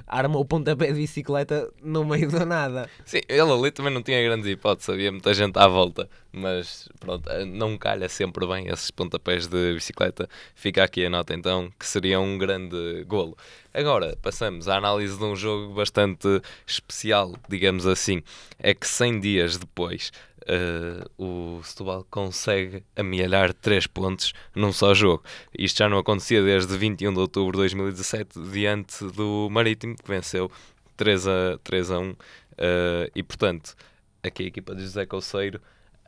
arma 0.08 0.38
o 0.38 0.44
pontapé 0.44 0.86
de 0.88 0.94
bicicleta 0.94 1.70
no 1.82 2.04
meio 2.04 2.30
do 2.30 2.44
nada. 2.44 2.88
Sim, 3.04 3.20
ele 3.28 3.52
ali 3.52 3.70
também 3.70 3.92
não 3.92 4.02
tinha 4.02 4.22
grandes 4.22 4.46
hipóteses, 4.46 4.88
havia 4.88 5.12
muita 5.12 5.34
gente 5.34 5.58
à 5.58 5.68
volta, 5.68 6.08
mas 6.32 6.88
pronto, 6.98 7.28
eh, 7.30 7.44
não 7.44 7.76
calha 7.76 8.08
sempre 8.08 8.46
bem 8.46 8.68
esses 8.68 8.90
pontapés 8.90 9.46
de 9.46 9.74
bicicleta. 9.74 10.28
Fica 10.54 10.82
aqui 10.82 11.04
a 11.04 11.10
nota 11.10 11.34
então 11.34 11.70
que 11.78 11.86
seria 11.86 12.18
um 12.18 12.38
grande 12.38 13.04
golo. 13.06 13.36
Agora 13.72 14.16
passamos 14.22 14.66
à 14.66 14.76
análise 14.76 15.16
de 15.16 15.24
um 15.24 15.36
jogo 15.36 15.74
bastante 15.74 16.40
especial, 16.66 17.34
digamos 17.48 17.86
assim. 17.86 18.22
É 18.58 18.74
que 18.74 18.88
100 18.88 19.20
dias 19.20 19.56
depois 19.58 20.10
uh, 20.48 21.22
o 21.22 21.62
Setúbal 21.62 22.06
consegue 22.10 22.84
amealhar 22.96 23.52
3 23.52 23.86
pontos 23.86 24.32
num 24.54 24.72
só 24.72 24.94
jogo. 24.94 25.22
Isto 25.56 25.78
já 25.78 25.88
não 25.88 25.98
acontecia 25.98 26.42
desde 26.42 26.76
21 26.76 27.12
de 27.12 27.18
outubro 27.18 27.52
de 27.52 27.58
2017, 27.58 28.40
diante 28.50 29.04
do 29.12 29.48
Marítimo, 29.50 29.96
que 29.96 30.08
venceu 30.08 30.50
3 30.96 31.28
a, 31.28 31.58
3 31.62 31.90
a 31.90 31.98
1. 31.98 32.10
Uh, 32.10 32.16
eh, 32.58 33.10
e 33.14 33.22
portanto, 33.22 33.74
aqui 34.22 34.44
a 34.44 34.46
equipa 34.46 34.74
de 34.74 34.82
José 34.82 35.06
Couceiro 35.06 35.60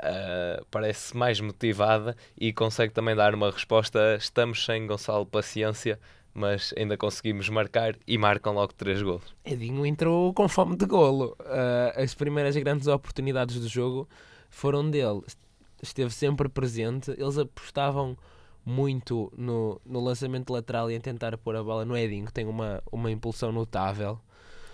Uh, 0.03 0.65
parece 0.71 1.15
mais 1.15 1.43
motivada 1.43 2.17
e 2.35 2.55
consegue 2.55 2.91
também 2.91 3.15
dar 3.15 3.35
uma 3.35 3.51
resposta. 3.51 4.17
Estamos 4.19 4.65
sem 4.65 4.87
Gonçalo 4.87 5.27
Paciência, 5.27 6.01
mas 6.33 6.73
ainda 6.77 6.97
conseguimos 6.97 7.49
marcar 7.49 7.97
e 8.07 8.17
marcam 8.17 8.53
logo 8.53 8.73
três 8.73 9.03
golos. 9.03 9.35
Edinho 9.45 9.85
entrou 9.85 10.33
com 10.33 10.49
fome 10.49 10.77
de 10.77 10.87
golo. 10.87 11.37
Uh, 11.41 12.03
as 12.03 12.15
primeiras 12.15 12.57
grandes 12.57 12.87
oportunidades 12.87 13.59
do 13.61 13.69
jogo 13.69 14.09
foram 14.49 14.91
dele. 14.91 15.23
Esteve 15.83 16.11
sempre 16.11 16.49
presente. 16.49 17.11
Eles 17.13 17.39
apostavam 17.39 18.17
muito 18.65 19.33
no, 19.37 19.81
no 19.85 20.01
lançamento 20.01 20.53
lateral 20.53 20.91
e 20.91 20.95
em 20.95 21.01
tentar 21.01 21.37
pôr 21.39 21.57
a 21.57 21.63
bola 21.63 21.85
no 21.85 21.97
Edinho, 21.97 22.27
que 22.27 22.33
tem 22.33 22.47
uma, 22.47 22.83
uma 22.93 23.11
impulsão 23.11 23.51
notável. 23.51 24.21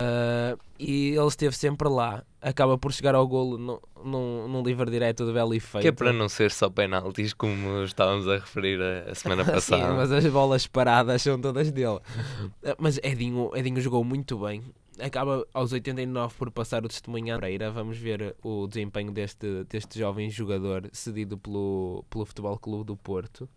Uh, 0.00 0.58
e 0.78 1.10
ele 1.10 1.26
esteve 1.26 1.56
sempre 1.56 1.88
lá. 1.88 2.22
Acaba 2.40 2.78
por 2.78 2.92
chegar 2.92 3.14
ao 3.14 3.26
golo 3.26 3.58
no, 3.58 3.82
no, 4.04 4.46
num 4.46 4.62
livre 4.62 4.90
direto 4.90 5.26
de 5.26 5.32
belo 5.32 5.54
efeito. 5.54 5.82
Que 5.82 5.88
é 5.88 5.92
para 5.92 6.12
não 6.12 6.28
ser 6.28 6.50
só 6.50 6.68
penaltis, 6.70 7.32
como 7.32 7.82
estávamos 7.82 8.28
a 8.28 8.34
referir 8.34 8.80
a, 8.80 9.10
a 9.10 9.14
semana 9.14 9.44
passada. 9.50 9.90
Sim, 9.90 9.96
mas 9.96 10.12
as 10.12 10.26
bolas 10.26 10.66
paradas 10.66 11.22
são 11.22 11.40
todas 11.40 11.72
dele. 11.72 11.98
mas 12.78 12.98
Edinho, 13.02 13.50
Edinho 13.54 13.80
jogou 13.80 14.04
muito 14.04 14.38
bem 14.38 14.62
acaba 14.98 15.46
aos 15.52 15.72
89 15.72 16.34
por 16.36 16.50
passar 16.50 16.84
o 16.84 16.88
testemunho 16.88 17.34
à 17.34 17.38
Pereira. 17.38 17.70
Vamos 17.70 17.98
ver 17.98 18.34
o 18.42 18.66
desempenho 18.66 19.12
deste, 19.12 19.64
deste 19.64 19.98
jovem 19.98 20.30
jogador 20.30 20.88
cedido 20.92 21.36
pelo, 21.36 22.04
pelo 22.08 22.24
Futebol 22.24 22.58
Clube 22.58 22.84
do 22.84 22.96
Porto. 22.96 23.48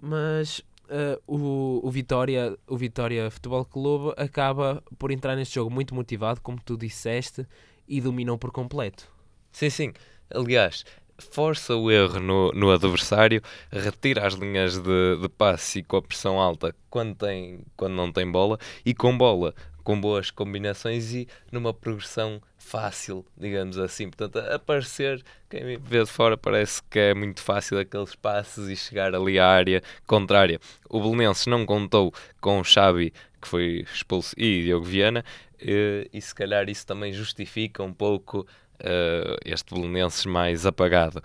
Mas 0.00 0.62
uh, 0.88 1.20
o, 1.26 1.86
o, 1.86 1.90
Vitória, 1.90 2.56
o 2.66 2.76
Vitória 2.76 3.30
Futebol 3.30 3.64
Clube 3.64 4.14
acaba 4.16 4.82
por 4.98 5.10
entrar 5.10 5.36
neste 5.36 5.54
jogo 5.56 5.70
muito 5.70 5.94
motivado, 5.94 6.40
como 6.40 6.60
tu 6.60 6.76
disseste, 6.76 7.46
e 7.86 8.00
dominou 8.00 8.38
por 8.38 8.50
completo. 8.50 9.08
Sim, 9.52 9.70
sim. 9.70 9.92
Aliás, 10.30 10.84
força 11.18 11.74
o 11.74 11.90
erro 11.90 12.20
no, 12.20 12.52
no 12.52 12.70
adversário, 12.70 13.42
retira 13.70 14.26
as 14.26 14.34
linhas 14.34 14.78
de, 14.78 15.16
de 15.20 15.28
passe 15.28 15.80
e 15.80 15.82
com 15.82 15.96
a 15.96 16.02
pressão 16.02 16.40
alta 16.40 16.74
quando, 16.90 17.14
tem, 17.14 17.60
quando 17.76 17.94
não 17.94 18.12
tem 18.12 18.30
bola, 18.30 18.58
e 18.84 18.94
com 18.94 19.16
bola 19.16 19.54
com 19.88 19.98
boas 19.98 20.30
combinações 20.30 21.14
e 21.14 21.26
numa 21.50 21.72
progressão 21.72 22.42
fácil, 22.58 23.24
digamos 23.36 23.78
assim. 23.78 24.10
Portanto, 24.10 24.38
aparecer, 24.52 25.22
quem 25.48 25.78
vê 25.78 26.04
de 26.04 26.10
fora 26.10 26.36
parece 26.36 26.82
que 26.90 26.98
é 26.98 27.14
muito 27.14 27.40
fácil 27.40 27.78
aqueles 27.78 28.14
passos 28.14 28.68
e 28.68 28.76
chegar 28.76 29.14
ali 29.14 29.38
à 29.38 29.46
área 29.46 29.82
contrária. 30.06 30.60
O 30.88 31.00
Belenenses 31.00 31.46
não 31.46 31.64
contou 31.64 32.12
com 32.40 32.60
o 32.60 32.64
Xavi, 32.64 33.12
que 33.40 33.48
foi 33.48 33.86
expulso, 33.92 34.34
e 34.36 34.64
Diogo 34.64 34.84
Viana, 34.84 35.24
e, 35.60 36.08
e 36.12 36.20
se 36.20 36.34
calhar 36.34 36.68
isso 36.68 36.86
também 36.86 37.12
justifica 37.12 37.82
um 37.82 37.92
pouco 37.92 38.46
Uh, 38.80 39.34
este 39.44 39.74
Belenenses 39.74 40.24
mais 40.24 40.64
apagado. 40.64 41.20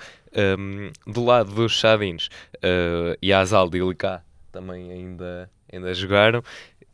Um, 0.58 0.92
do 1.06 1.24
lado 1.24 1.54
dos 1.54 1.74
Chadinos, 1.74 2.28
uh, 2.56 3.16
e 3.22 3.32
Azal 3.32 3.70
e 3.72 3.78
Ilicá 3.78 4.24
também 4.54 4.92
ainda, 4.92 5.50
ainda 5.70 5.94
jogaram 5.94 6.42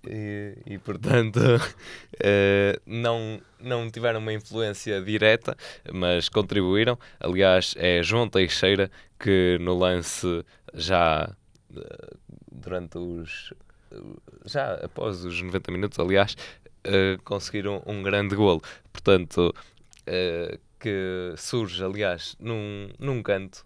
e, 0.08 0.58
e 0.66 0.78
portanto 0.78 1.38
uh, 1.38 2.82
não, 2.86 3.42
não 3.60 3.90
tiveram 3.90 4.20
uma 4.20 4.34
influência 4.34 5.02
direta, 5.02 5.56
mas 5.92 6.30
contribuíram. 6.30 6.98
Aliás, 7.20 7.76
é 7.78 8.02
João 8.02 8.30
Teixeira 8.30 8.90
que 9.20 9.58
no 9.60 9.78
lance 9.78 10.46
já 10.74 11.30
uh, 11.72 12.18
durante 12.52 12.98
os 12.98 13.54
já 14.46 14.76
após 14.76 15.26
os 15.26 15.42
90 15.42 15.72
minutos, 15.72 16.00
aliás, 16.00 16.38
uh, 16.86 17.22
conseguiram 17.24 17.82
um 17.88 18.04
grande 18.04 18.36
golo. 18.36 18.62
Portanto, 18.94 19.54
que 20.80 21.34
surge, 21.38 21.84
aliás, 21.84 22.36
num, 22.40 22.90
num 23.00 23.22
canto 23.22 23.66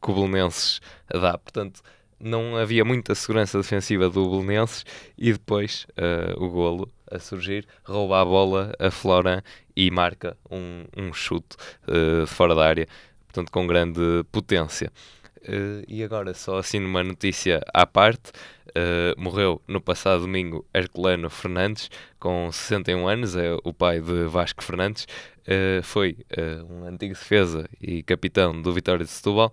que 0.00 0.10
o 0.10 0.14
Belenenses 0.14 0.80
dá. 1.08 1.36
Portanto, 1.38 1.82
não 2.20 2.56
havia 2.56 2.84
muita 2.84 3.14
segurança 3.14 3.58
defensiva 3.58 4.10
do 4.10 4.28
Belenenses 4.28 4.84
e 5.16 5.32
depois 5.32 5.86
uh, 5.90 6.42
o 6.42 6.48
golo 6.50 6.92
a 7.10 7.18
surgir, 7.18 7.66
rouba 7.84 8.20
a 8.20 8.24
bola 8.24 8.72
a 8.78 8.90
Floran 8.90 9.42
e 9.74 9.90
marca 9.90 10.36
um, 10.50 10.84
um 10.96 11.12
chute 11.12 11.56
uh, 11.88 12.26
fora 12.26 12.54
da 12.54 12.64
área, 12.64 12.86
portanto 13.26 13.50
com 13.50 13.66
grande 13.66 14.00
potência. 14.30 14.92
Uh, 15.40 15.82
e 15.88 16.04
agora, 16.04 16.34
só 16.34 16.58
assim 16.58 16.78
numa 16.78 17.02
notícia 17.02 17.62
à 17.72 17.86
parte, 17.86 18.30
uh, 18.68 19.18
morreu 19.20 19.60
no 19.66 19.80
passado 19.80 20.20
domingo 20.20 20.66
Herculano 20.74 21.30
Fernandes, 21.30 21.90
com 22.18 22.52
61 22.52 23.08
anos, 23.08 23.36
é 23.36 23.56
o 23.64 23.72
pai 23.72 24.00
de 24.00 24.26
Vasco 24.26 24.62
Fernandes, 24.62 25.04
uh, 25.48 25.82
foi 25.82 26.18
um 26.68 26.84
antigo 26.84 27.14
defesa 27.14 27.68
e 27.80 28.02
capitão 28.02 28.60
do 28.60 28.72
Vitória 28.72 29.04
de 29.04 29.10
Setúbal, 29.10 29.50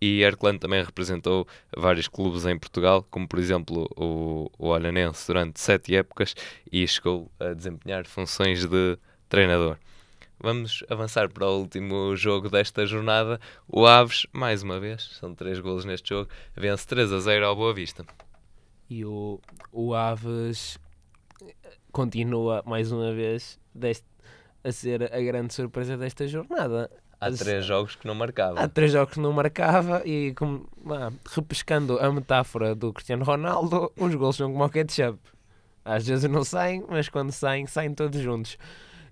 E 0.00 0.22
Erclan 0.22 0.58
também 0.58 0.82
representou 0.82 1.46
vários 1.76 2.08
clubes 2.08 2.44
em 2.44 2.58
Portugal, 2.58 3.06
como 3.10 3.26
por 3.26 3.38
exemplo 3.38 3.88
o, 3.96 4.50
o 4.58 4.68
Olhanense 4.68 5.26
durante 5.26 5.60
sete 5.60 5.96
épocas 5.96 6.34
e 6.70 6.86
chegou 6.86 7.30
a 7.40 7.54
desempenhar 7.54 8.06
funções 8.06 8.66
de 8.66 8.98
treinador. 9.28 9.78
Vamos 10.38 10.84
avançar 10.90 11.30
para 11.30 11.46
o 11.46 11.60
último 11.60 12.14
jogo 12.14 12.50
desta 12.50 12.84
jornada. 12.84 13.40
O 13.66 13.86
Aves, 13.86 14.26
mais 14.32 14.62
uma 14.62 14.78
vez, 14.78 15.16
são 15.18 15.34
três 15.34 15.58
golos 15.58 15.86
neste 15.86 16.10
jogo, 16.10 16.30
vence 16.54 16.86
3 16.86 17.10
a 17.12 17.20
0 17.20 17.46
ao 17.46 17.56
Boa 17.56 17.72
Vista. 17.72 18.04
E 18.88 19.04
o, 19.04 19.40
o 19.72 19.94
Aves 19.94 20.78
continua, 21.90 22.62
mais 22.66 22.92
uma 22.92 23.14
vez, 23.14 23.58
deste, 23.74 24.06
a 24.62 24.70
ser 24.70 25.12
a 25.12 25.20
grande 25.20 25.54
surpresa 25.54 25.96
desta 25.96 26.28
jornada. 26.28 26.90
Há 27.20 27.30
três 27.30 27.64
jogos 27.64 27.96
que 27.96 28.06
não 28.06 28.14
marcava. 28.14 28.60
Há 28.60 28.68
três 28.68 28.92
jogos 28.92 29.14
que 29.14 29.20
não 29.20 29.32
marcava 29.32 30.02
e 30.04 30.34
como, 30.34 30.68
ah, 30.90 31.10
repescando 31.34 31.98
a 31.98 32.12
metáfora 32.12 32.74
do 32.74 32.92
Cristiano 32.92 33.24
Ronaldo, 33.24 33.90
os 33.96 34.14
gols 34.14 34.36
são 34.36 34.52
como 34.52 34.64
o 34.64 34.68
ketchup. 34.68 35.18
Às 35.84 36.06
vezes 36.06 36.28
não 36.30 36.44
saem, 36.44 36.84
mas 36.88 37.08
quando 37.08 37.32
saem, 37.32 37.66
saem 37.66 37.94
todos 37.94 38.20
juntos. 38.20 38.58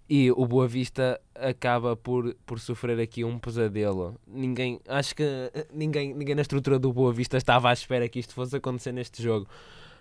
E 0.08 0.30
o 0.32 0.44
Boa 0.46 0.68
Vista 0.68 1.18
acaba 1.34 1.96
por, 1.96 2.34
por 2.44 2.60
sofrer 2.60 3.00
aqui 3.00 3.24
um 3.24 3.38
pesadelo. 3.38 4.20
Ninguém, 4.26 4.80
acho 4.86 5.14
que 5.14 5.22
eh, 5.22 5.66
ninguém, 5.72 6.12
ninguém 6.12 6.34
na 6.34 6.42
estrutura 6.42 6.78
do 6.78 6.92
Boa 6.92 7.12
Vista 7.12 7.38
estava 7.38 7.70
à 7.70 7.72
espera 7.72 8.06
que 8.06 8.18
isto 8.18 8.34
fosse 8.34 8.56
acontecer 8.56 8.92
neste 8.92 9.22
jogo. 9.22 9.46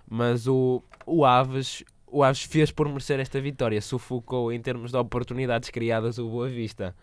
Mas 0.09 0.45
o, 0.45 0.83
o 1.05 1.23
Aves, 1.23 1.85
o 2.05 2.21
Aves 2.21 2.43
fez 2.43 2.69
por 2.69 2.89
merecer 2.89 3.19
esta 3.19 3.39
vitória, 3.39 3.81
sufocou 3.81 4.51
em 4.51 4.59
termos 4.59 4.91
de 4.91 4.97
oportunidades 4.97 5.69
criadas 5.69 6.17
o 6.17 6.27
Boa 6.27 6.49
Vista. 6.49 6.93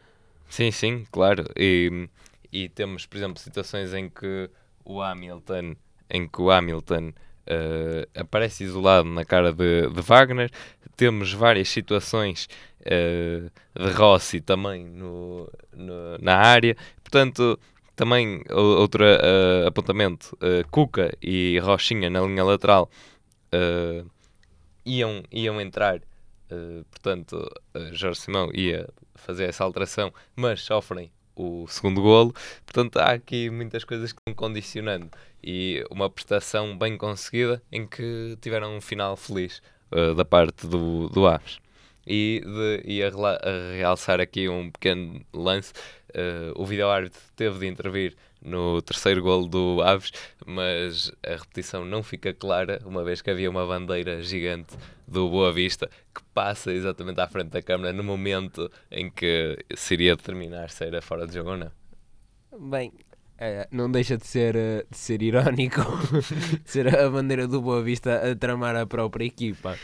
Sim, 0.51 0.71
sim, 0.73 1.07
claro. 1.13 1.45
E, 1.57 2.09
e 2.53 2.69
temos, 2.69 3.07
por 3.07 3.17
exemplo, 3.17 3.39
situações 3.39 3.95
em 3.95 4.11
que 4.11 4.51
o 4.85 5.01
Hamilton, 5.01 5.77
em 6.11 6.27
que 6.27 6.43
o 6.43 6.51
Hamilton 6.51 7.11
uh, 7.11 8.21
aparece 8.21 8.65
isolado 8.65 9.09
na 9.09 9.25
cara 9.25 9.53
de, 9.53 9.89
de 9.89 10.01
Wagner. 10.01 10.51
Temos 10.97 11.33
várias 11.33 11.69
situações 11.69 12.49
uh, 12.81 13.49
de 13.81 13.93
Rossi 13.93 14.41
também 14.41 14.85
no, 14.85 15.49
no, 15.73 16.19
na 16.21 16.37
área. 16.37 16.77
Portanto, 17.01 17.59
também 17.95 18.43
outro 18.51 19.05
uh, 19.05 19.69
apontamento: 19.69 20.37
Cuca 20.69 21.17
e 21.23 21.61
Rochinha 21.61 22.11
na 22.11 22.21
linha 22.23 22.43
lateral 22.43 22.91
iam, 24.85 25.23
iam 25.31 25.61
entrar. 25.61 26.01
Portanto, 26.91 27.49
Jorge 27.93 28.21
Simão 28.21 28.51
ia 28.53 28.89
fazer 29.15 29.45
essa 29.45 29.65
alteração, 29.65 30.13
mas 30.35 30.61
sofrem 30.61 31.11
o 31.37 31.67
segundo 31.69 32.03
golo. 32.03 32.35
Portanto, 32.65 32.99
há 32.99 33.13
aqui 33.13 33.51
muitas 33.51 33.85
coisas 33.85 34.13
que 34.13 34.21
estão 34.21 34.35
condicionando 34.35 35.09
e 35.43 35.85
uma 35.91 36.11
prestação 36.11 36.77
bem 36.77 36.97
conseguida 36.97 37.63
em 37.73 37.87
que 37.87 38.37
tiveram 38.41 38.77
um 38.77 38.81
final 38.81 39.17
feliz 39.17 39.63
uh, 39.91 40.15
da 40.15 40.25
parte 40.25 40.67
do, 40.67 41.09
do 41.09 41.27
Aves. 41.27 41.59
E, 42.07 42.43
de, 42.45 42.83
e 42.85 43.03
a, 43.03 43.09
a 43.09 43.77
realçar 43.77 44.21
aqui 44.21 44.49
um 44.49 44.71
pequeno 44.71 45.25
lance, 45.33 45.73
uh, 46.11 46.61
o 46.61 46.65
vídeo-árbitro 46.65 47.21
teve 47.37 47.59
de 47.61 47.67
intervir 47.67 48.17
no 48.43 48.81
terceiro 48.81 49.23
golo 49.23 49.47
do 49.47 49.83
Aves, 49.83 50.13
mas 50.47 51.13
a 51.25 51.33
repetição 51.33 51.85
não 51.85 52.03
fica 52.03 52.33
clara, 52.33 52.81
uma 52.85 53.05
vez 53.05 53.21
que 53.21 53.31
havia 53.31 53.51
uma 53.51 53.67
bandeira 53.67 54.23
gigante 54.23 54.77
do 55.07 55.29
Boa 55.29 55.53
Vista 55.53 55.91
que 56.15 56.23
passa 56.33 56.73
exatamente 56.73 57.21
à 57.21 57.29
frente 57.29 57.51
da 57.51 57.63
câmara 57.63 57.93
no 57.93 58.03
momento 58.03 58.71
em 58.91 59.11
que 59.11 59.59
se 59.75 59.95
iria 59.95 60.17
determinar 60.17 60.71
se 60.71 60.85
era 60.85 61.03
fora 61.03 61.27
de 61.27 61.35
jogo 61.35 61.51
ou 61.51 61.57
não. 61.57 61.71
Bem, 62.59 62.93
é, 63.39 63.69
não 63.71 63.91
deixa 63.91 64.17
de 64.17 64.27
ser, 64.27 64.57
eh, 64.57 64.85
de 64.91 64.99
ser 64.99 65.23
irónico 65.23 65.81
ser 66.65 66.95
a 66.95 67.09
bandeira 67.09 67.47
do 67.47 67.61
Boa 67.61 67.83
Vista 67.83 68.31
a 68.31 68.35
tramar 68.37 68.77
a 68.77 68.87
própria 68.87 69.25
equipa. 69.25 69.79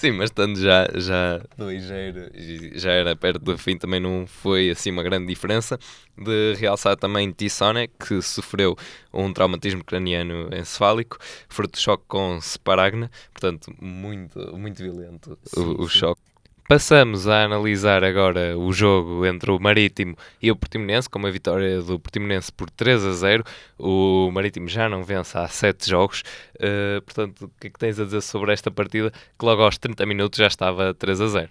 Sim, 0.00 0.12
mas 0.12 0.30
estando 0.30 0.58
já, 0.58 0.88
já 0.94 1.42
ligeiro 1.58 2.30
já 2.74 2.90
era 2.90 3.14
perto 3.14 3.44
do 3.44 3.58
fim, 3.58 3.76
também 3.76 4.00
não 4.00 4.26
foi 4.26 4.70
assim 4.70 4.90
uma 4.90 5.02
grande 5.02 5.26
diferença. 5.26 5.78
De 6.16 6.54
realçar 6.54 6.96
também 6.96 7.30
Tissone, 7.30 7.86
que 7.86 8.22
sofreu 8.22 8.74
um 9.12 9.30
traumatismo 9.30 9.84
craniano 9.84 10.48
encefálico, 10.54 11.18
fruto 11.50 11.74
de 11.74 11.80
choque 11.80 12.04
com 12.08 12.40
Sparagna, 12.40 13.10
portanto, 13.30 13.74
muito, 13.78 14.38
muito 14.56 14.82
violento 14.82 15.38
sim, 15.44 15.60
o, 15.60 15.82
o 15.82 15.86
choque. 15.86 16.22
Passamos 16.70 17.26
a 17.26 17.42
analisar 17.42 18.04
agora 18.04 18.56
o 18.56 18.72
jogo 18.72 19.26
entre 19.26 19.50
o 19.50 19.58
Marítimo 19.58 20.14
e 20.40 20.52
o 20.52 20.56
Portimonense, 20.56 21.10
com 21.10 21.18
uma 21.18 21.28
vitória 21.28 21.82
do 21.82 21.98
Portimonense 21.98 22.52
por 22.52 22.70
3 22.70 23.06
a 23.06 23.12
0. 23.12 23.44
O 23.76 24.30
Marítimo 24.30 24.68
já 24.68 24.88
não 24.88 25.02
vence 25.02 25.36
há 25.36 25.48
7 25.48 25.90
jogos. 25.90 26.22
Uh, 26.54 27.02
portanto, 27.02 27.46
o 27.46 27.48
que 27.60 27.66
é 27.66 27.70
que 27.70 27.76
tens 27.76 27.98
a 27.98 28.04
dizer 28.04 28.20
sobre 28.20 28.52
esta 28.52 28.70
partida 28.70 29.10
que 29.10 29.44
logo 29.44 29.60
aos 29.60 29.78
30 29.78 30.06
minutos 30.06 30.38
já 30.38 30.46
estava 30.46 30.94
3 30.94 31.20
a 31.20 31.26
0? 31.26 31.50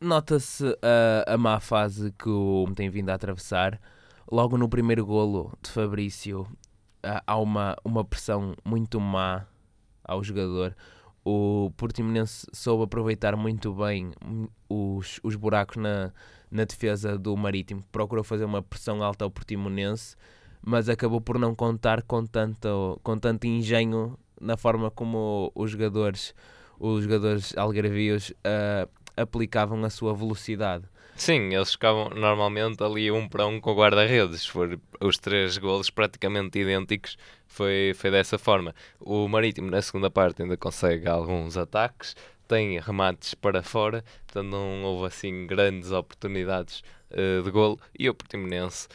Nota-se 0.00 0.64
a, 0.80 1.34
a 1.34 1.36
má 1.36 1.60
fase 1.60 2.10
que 2.18 2.30
o 2.30 2.66
tem 2.74 2.88
vindo 2.88 3.10
a 3.10 3.14
atravessar. 3.16 3.78
Logo 4.32 4.56
no 4.56 4.66
primeiro 4.66 5.04
golo 5.04 5.52
de 5.62 5.70
Fabrício 5.70 6.48
há 7.02 7.36
uma, 7.36 7.76
uma 7.84 8.02
pressão 8.02 8.54
muito 8.64 8.98
má 8.98 9.44
ao 10.02 10.24
jogador 10.24 10.74
o 11.24 11.72
Portimonense 11.76 12.46
soube 12.52 12.84
aproveitar 12.84 13.34
muito 13.36 13.72
bem 13.72 14.12
os, 14.68 15.18
os 15.22 15.34
buracos 15.36 15.76
na, 15.76 16.12
na 16.50 16.64
defesa 16.64 17.18
do 17.18 17.34
Marítimo, 17.36 17.82
procurou 17.90 18.22
fazer 18.22 18.44
uma 18.44 18.62
pressão 18.62 19.02
alta 19.02 19.24
ao 19.24 19.30
Portimonense, 19.30 20.16
mas 20.60 20.88
acabou 20.88 21.20
por 21.20 21.38
não 21.38 21.54
contar 21.54 22.02
com 22.02 22.26
tanto, 22.26 23.00
com 23.02 23.18
tanto 23.18 23.46
engenho 23.46 24.18
na 24.40 24.56
forma 24.56 24.90
como 24.90 25.50
os 25.54 25.70
jogadores, 25.70 26.34
os 26.78 27.04
jogadores 27.04 27.56
algarvios 27.56 28.30
uh, 28.30 28.88
aplicavam 29.16 29.82
a 29.84 29.90
sua 29.90 30.14
velocidade. 30.14 30.84
Sim, 31.16 31.54
eles 31.54 31.72
ficavam 31.72 32.10
normalmente 32.10 32.82
ali 32.82 33.10
um 33.10 33.28
para 33.28 33.46
um 33.46 33.60
com 33.60 33.70
o 33.70 33.76
guarda-redes. 33.76 34.46
Foram 34.46 34.80
os 35.00 35.16
três 35.16 35.56
golos 35.58 35.88
praticamente 35.88 36.58
idênticos. 36.58 37.16
Foi, 37.46 37.92
foi 37.94 38.10
dessa 38.10 38.36
forma. 38.36 38.74
O 39.00 39.28
Marítimo, 39.28 39.70
na 39.70 39.80
segunda 39.80 40.10
parte, 40.10 40.42
ainda 40.42 40.56
consegue 40.56 41.08
alguns 41.08 41.56
ataques, 41.56 42.16
tem 42.48 42.78
remates 42.80 43.32
para 43.34 43.62
fora, 43.62 44.04
portanto, 44.26 44.50
não 44.50 44.82
houve 44.82 45.06
assim 45.06 45.46
grandes 45.46 45.92
oportunidades 45.92 46.82
uh, 47.10 47.42
de 47.42 47.50
golo. 47.50 47.78
E 47.96 48.10
o 48.10 48.14
Portimonense, 48.14 48.88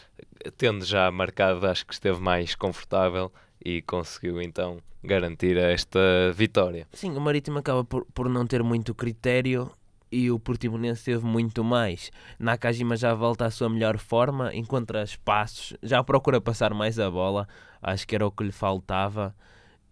tendo 0.58 0.84
já 0.84 1.10
marcado, 1.10 1.66
acho 1.66 1.86
que 1.86 1.94
esteve 1.94 2.20
mais 2.20 2.54
confortável 2.54 3.32
e 3.64 3.82
conseguiu 3.82 4.42
então 4.42 4.82
garantir 5.04 5.58
esta 5.58 6.00
vitória. 6.34 6.86
Sim, 6.92 7.16
o 7.16 7.22
Marítimo 7.22 7.60
acaba 7.60 7.84
por, 7.84 8.06
por 8.14 8.28
não 8.28 8.46
ter 8.46 8.62
muito 8.62 8.94
critério 8.94 9.72
e 10.12 10.32
o 10.32 10.40
Portimonense 10.40 11.06
teve 11.06 11.26
muito 11.26 11.64
mais. 11.64 12.12
Nakajima 12.38 12.96
já 12.96 13.14
volta 13.14 13.46
à 13.46 13.52
sua 13.52 13.70
melhor 13.70 13.98
forma, 13.98 14.54
encontra 14.54 15.04
espaços, 15.04 15.76
já 15.84 16.04
procura 16.04 16.42
passar 16.42 16.74
mais 16.74 17.00
a 17.00 17.10
bola, 17.10 17.48
acho 17.82 18.08
que 18.08 18.16
era 18.16 18.26
o 18.26 18.32
que 18.32 18.44
lhe 18.44 18.52
faltava. 18.52 19.36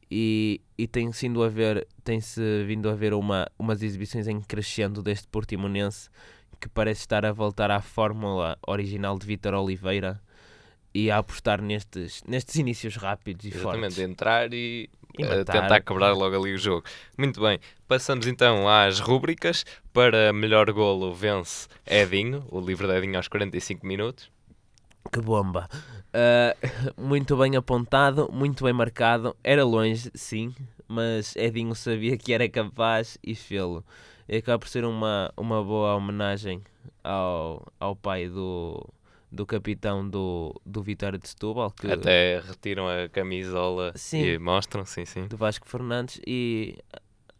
E, 0.09 0.61
e 0.77 0.87
tem 0.87 1.11
sido 1.11 1.43
a 1.43 1.49
ver, 1.49 1.85
tem-se 2.03 2.63
vindo 2.65 2.89
a 2.89 2.95
ver 2.95 3.13
uma, 3.13 3.45
umas 3.59 3.83
exibições 3.83 4.27
em 4.27 4.39
crescendo 4.39 5.03
deste 5.03 5.27
Portimonense 5.27 6.09
que 6.59 6.69
parece 6.69 7.01
estar 7.01 7.25
a 7.25 7.31
voltar 7.31 7.69
à 7.69 7.81
fórmula 7.81 8.57
original 8.65 9.17
de 9.19 9.27
Vitor 9.27 9.53
Oliveira 9.53 10.19
e 10.93 11.11
a 11.11 11.17
apostar 11.17 11.61
nestes, 11.61 12.23
nestes 12.27 12.55
inícios 12.55 12.95
rápidos 12.95 13.45
e 13.45 13.49
Exatamente, 13.49 13.95
fortes. 13.95 13.99
entrar 13.99 14.53
e, 14.53 14.89
tentar 15.25 15.81
quebrar 15.81 16.13
logo 16.13 16.35
ali 16.35 16.53
o 16.53 16.57
jogo. 16.57 16.83
Muito 17.17 17.41
bem, 17.41 17.59
passamos 17.87 18.27
então 18.27 18.67
às 18.67 18.99
rúbricas. 18.99 19.65
Para 19.93 20.31
melhor 20.31 20.71
golo 20.71 21.13
vence 21.13 21.67
Edinho, 21.85 22.45
o 22.51 22.59
livro 22.59 22.87
de 22.87 22.97
Edinho 22.97 23.17
aos 23.17 23.27
45 23.27 23.85
minutos. 23.85 24.29
Que 25.11 25.21
bomba! 25.21 25.67
Uh, 26.07 26.53
muito 27.01 27.35
bem 27.37 27.55
apontado, 27.55 28.29
muito 28.31 28.63
bem 28.63 28.73
marcado. 28.73 29.35
Era 29.43 29.63
longe, 29.63 30.11
sim, 30.13 30.53
mas 30.87 31.35
Edinho 31.35 31.73
sabia 31.75 32.17
que 32.17 32.33
era 32.33 32.47
capaz 32.47 33.17
e 33.23 33.33
fê-lo. 33.35 33.83
E 34.27 34.37
acaba 34.37 34.59
por 34.59 34.67
ser 34.67 34.83
uma, 34.83 35.31
uma 35.37 35.63
boa 35.63 35.95
homenagem 35.95 36.61
ao, 37.03 37.65
ao 37.79 37.95
pai 37.95 38.27
do, 38.27 38.85
do 39.37 39.45
capitão 39.45 40.07
do, 40.09 40.59
do 40.65 40.81
Vitória 40.81 41.17
de 41.17 41.29
Setúbal. 41.29 41.71
Que, 41.71 41.91
Até 41.91 42.39
retiram 42.39 42.87
a 42.89 43.07
camisola 43.07 43.93
sim, 43.95 44.21
e 44.23 44.39
mostram, 44.39 44.83
sim, 44.83 45.05
sim. 45.05 45.27
Do 45.27 45.37
Vasco 45.37 45.67
Fernandes 45.67 46.19
e 46.25 46.77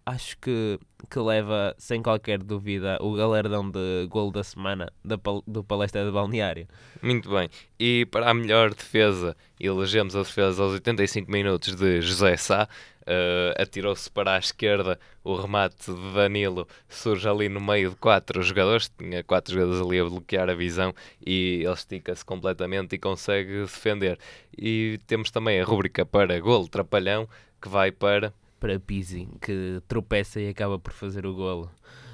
acho 0.05 0.37
que, 0.37 0.79
que 1.09 1.19
leva 1.19 1.75
sem 1.77 2.01
qualquer 2.01 2.41
dúvida 2.41 2.97
o 3.01 3.13
galardão 3.13 3.69
de 3.69 4.07
gol 4.09 4.31
da 4.31 4.43
semana 4.43 4.93
da, 5.03 5.17
do 5.45 5.63
Palestra 5.63 6.05
de 6.05 6.11
Balneário. 6.11 6.67
Muito 7.01 7.29
bem. 7.29 7.49
E 7.79 8.05
para 8.05 8.29
a 8.29 8.33
melhor 8.33 8.73
defesa, 8.73 9.35
elegemos 9.59 10.15
a 10.15 10.19
defesa 10.19 10.63
aos 10.63 10.73
85 10.73 11.29
minutos 11.29 11.75
de 11.75 12.01
José 12.01 12.37
Sá. 12.37 12.69
Uh, 13.07 13.61
atirou-se 13.61 14.11
para 14.11 14.35
a 14.35 14.37
esquerda, 14.37 14.99
o 15.23 15.33
remate 15.33 15.93
de 15.93 16.13
Danilo 16.13 16.67
surge 16.89 17.25
ali 17.25 17.47
no 17.47 17.61
meio 17.61 17.91
de 17.91 17.95
quatro 17.95 18.43
jogadores, 18.43 18.91
tinha 18.97 19.23
quatro 19.23 19.53
jogadores 19.53 19.81
ali 19.81 19.97
a 19.97 20.03
bloquear 20.03 20.49
a 20.49 20.53
visão 20.53 20.93
e 21.25 21.61
ele 21.63 21.73
estica-se 21.73 22.25
completamente 22.25 22.95
e 22.95 22.99
consegue 22.99 23.61
defender. 23.61 24.19
E 24.57 24.99
temos 25.07 25.31
também 25.31 25.61
a 25.61 25.63
rúbrica 25.63 26.05
para 26.05 26.37
gol 26.41 26.67
trapalhão, 26.67 27.29
que 27.61 27.69
vai 27.69 27.93
para 27.93 28.33
para 28.59 28.79
Pizzi, 28.79 29.27
que 29.39 29.81
tropeça 29.87 30.41
e 30.41 30.49
acaba 30.49 30.77
por 30.77 30.91
fazer 30.91 31.25
o 31.25 31.33
golo. 31.33 31.71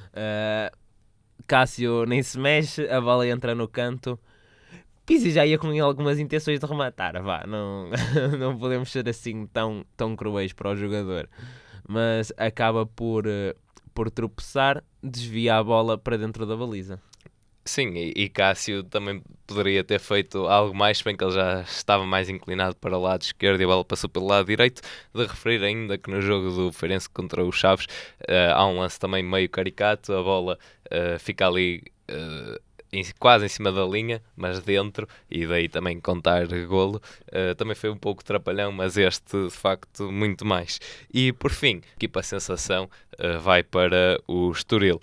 Uh, 0.09 0.75
Cássio 1.47 2.05
nem 2.05 2.21
se 2.21 2.37
mexe, 2.37 2.87
a 2.87 3.01
bola 3.01 3.27
entra 3.27 3.55
no 3.55 3.67
canto. 3.67 4.19
Pizzi 5.05 5.31
já 5.31 5.45
ia 5.45 5.57
com 5.57 5.67
algumas 5.83 6.17
intenções 6.17 6.59
de 6.59 6.65
rematar, 6.65 7.21
vá, 7.21 7.43
não, 7.45 7.89
não 8.39 8.57
podemos 8.57 8.91
ser 8.91 9.07
assim 9.09 9.45
tão, 9.47 9.85
tão 9.97 10.15
cruéis 10.15 10.53
para 10.53 10.69
o 10.71 10.75
jogador. 10.75 11.29
Mas 11.87 12.31
acaba 12.37 12.85
por, 12.85 13.27
uh, 13.27 13.53
por 13.93 14.09
tropeçar, 14.09 14.81
desvia 15.01 15.57
a 15.57 15.63
bola 15.63 15.97
para 15.97 16.17
dentro 16.17 16.45
da 16.45 16.55
baliza. 16.55 17.01
Sim, 17.65 17.93
e, 17.95 18.27
Cássio 18.27 18.83
também 18.83 19.23
poderia 19.47 19.85
ter 19.85 19.97
feito 19.99 20.47
algo 20.47 20.75
mais, 20.75 21.01
bem 21.01 21.15
que 21.15 21.23
ele 21.23 21.31
já 21.31 21.61
estava 21.61 22.05
mais 22.05 22.27
inclinado 22.27 22.75
para 22.75 22.97
o 22.97 23.01
lado 23.01 23.21
esquerdo 23.21 23.61
e 23.61 23.63
a 23.63 23.67
bola 23.67 23.85
passou 23.85 24.09
pelo 24.09 24.27
lado 24.27 24.47
direito. 24.47 24.81
De 25.13 25.25
referir 25.25 25.63
ainda 25.63 25.97
que 25.97 26.11
no 26.11 26.21
jogo 26.21 26.51
do 26.51 26.71
Feirense 26.73 27.09
contra 27.09 27.43
os 27.43 27.55
Chaves 27.55 27.85
uh, 28.23 28.53
há 28.53 28.65
um 28.67 28.79
lance 28.79 28.99
também 28.99 29.23
meio 29.23 29.49
caricato, 29.49 30.11
a 30.13 30.21
bola 30.21 30.57
uh, 30.87 31.17
fica 31.19 31.47
ali 31.47 31.83
uh, 32.11 32.59
em, 32.93 33.03
quase 33.19 33.45
em 33.45 33.49
cima 33.49 33.71
da 33.71 33.83
linha, 33.85 34.21
mas 34.35 34.59
dentro, 34.61 35.07
e 35.29 35.45
daí 35.45 35.67
também 35.67 35.99
contar 35.99 36.45
golo. 36.67 37.01
também 37.57 37.75
foi 37.75 37.89
um 37.89 37.97
pouco 37.97 38.23
trapalhão, 38.23 38.71
mas 38.71 38.97
este 38.97 39.45
de 39.45 39.51
facto 39.51 40.11
muito 40.11 40.45
mais. 40.45 40.79
E 41.13 41.33
por 41.33 41.51
fim, 41.51 41.81
equipa 41.95 42.21
sensação 42.21 42.89
vai 43.41 43.63
para 43.63 44.21
o 44.27 44.51
Estoril. 44.51 44.99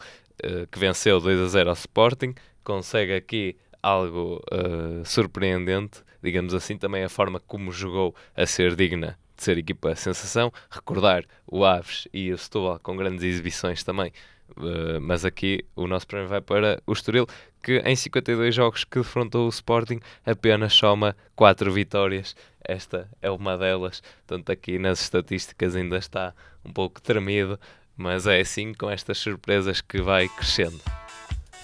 que 0.71 0.79
venceu 0.79 1.21
2 1.21 1.41
a 1.41 1.49
0 1.49 1.71
ao 1.71 1.75
Sporting, 1.75 2.35
consegue 2.65 3.15
aqui 3.15 3.57
algo 3.83 4.43
uh, 4.53 5.05
surpreendente, 5.05 6.03
digamos 6.23 6.55
assim, 6.55 6.77
também 6.77 7.03
a 7.03 7.09
forma 7.09 7.41
como 7.41 7.73
jogou 7.73 8.15
a 8.37 8.47
ser 8.47 8.77
digna 8.77 9.19
de 9.41 9.45
ser 9.45 9.59
equipa 9.59 9.97
sensação. 9.97 10.53
Recordar 10.71 11.25
o 11.47 11.65
Aves 11.65 12.07
e 12.13 12.31
o 12.31 12.39
Setúbal 12.39 12.79
com 12.79 12.95
grandes 12.97 13.25
exibições 13.25 13.83
também, 13.83 14.13
uh, 14.51 15.01
mas 15.01 15.25
aqui 15.25 15.65
o 15.75 15.87
nosso 15.87 16.07
prémio 16.07 16.29
vai 16.29 16.41
para 16.41 16.81
o 16.87 16.93
Estoril, 16.93 17.27
que 17.63 17.79
em 17.79 17.97
52 17.97 18.55
jogos 18.55 18.85
que 18.85 18.99
defrontou 18.99 19.47
o 19.47 19.49
Sporting 19.49 19.99
apenas 20.25 20.75
soma 20.75 21.17
4 21.35 21.73
vitórias. 21.73 22.37
Esta 22.63 23.09
é 23.23 23.31
uma 23.31 23.57
delas, 23.57 24.03
portanto 24.27 24.53
aqui 24.53 24.79
nas 24.79 25.01
estatísticas 25.01 25.75
ainda 25.75 25.97
está 25.97 26.35
um 26.63 26.71
pouco 26.71 27.01
tremido, 27.01 27.59
mas 27.97 28.27
é 28.27 28.41
assim 28.41 28.75
com 28.75 28.91
estas 28.91 29.19
surpresas 29.19 29.81
que 29.81 30.03
vai 30.03 30.29
crescendo. 30.29 30.81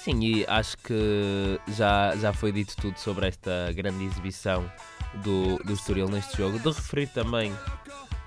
Sim, 0.00 0.20
e 0.22 0.46
acho 0.46 0.78
que 0.78 1.60
já, 1.68 2.16
já 2.16 2.32
foi 2.32 2.52
dito 2.52 2.74
tudo 2.76 2.98
sobre 2.98 3.26
esta 3.28 3.70
grande 3.74 4.04
exibição 4.04 4.70
do, 5.22 5.56
do 5.64 5.72
Estoril 5.72 6.08
neste 6.08 6.36
jogo. 6.36 6.58
De 6.58 6.68
referir 6.68 7.08
também 7.08 7.52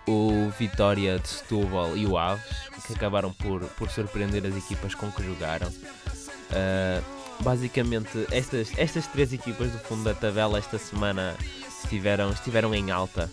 o 0.07 0.49
Vitória 0.57 1.19
de 1.19 1.27
Setúbal 1.27 1.95
e 1.95 2.05
o 2.05 2.17
Aves, 2.17 2.43
que 2.85 2.93
acabaram 2.93 3.31
por, 3.31 3.61
por 3.77 3.89
surpreender 3.89 4.45
as 4.45 4.57
equipas 4.57 4.95
com 4.95 5.11
que 5.11 5.23
jogaram. 5.23 5.67
Uh, 5.67 7.03
basicamente, 7.43 8.25
estas, 8.31 8.71
estas 8.77 9.05
três 9.07 9.31
equipas 9.31 9.71
do 9.71 9.79
fundo 9.79 10.03
da 10.03 10.13
tabela 10.13 10.57
esta 10.57 10.77
semana 10.79 11.35
estiveram, 11.83 12.31
estiveram 12.31 12.73
em 12.73 12.89
alta 12.89 13.29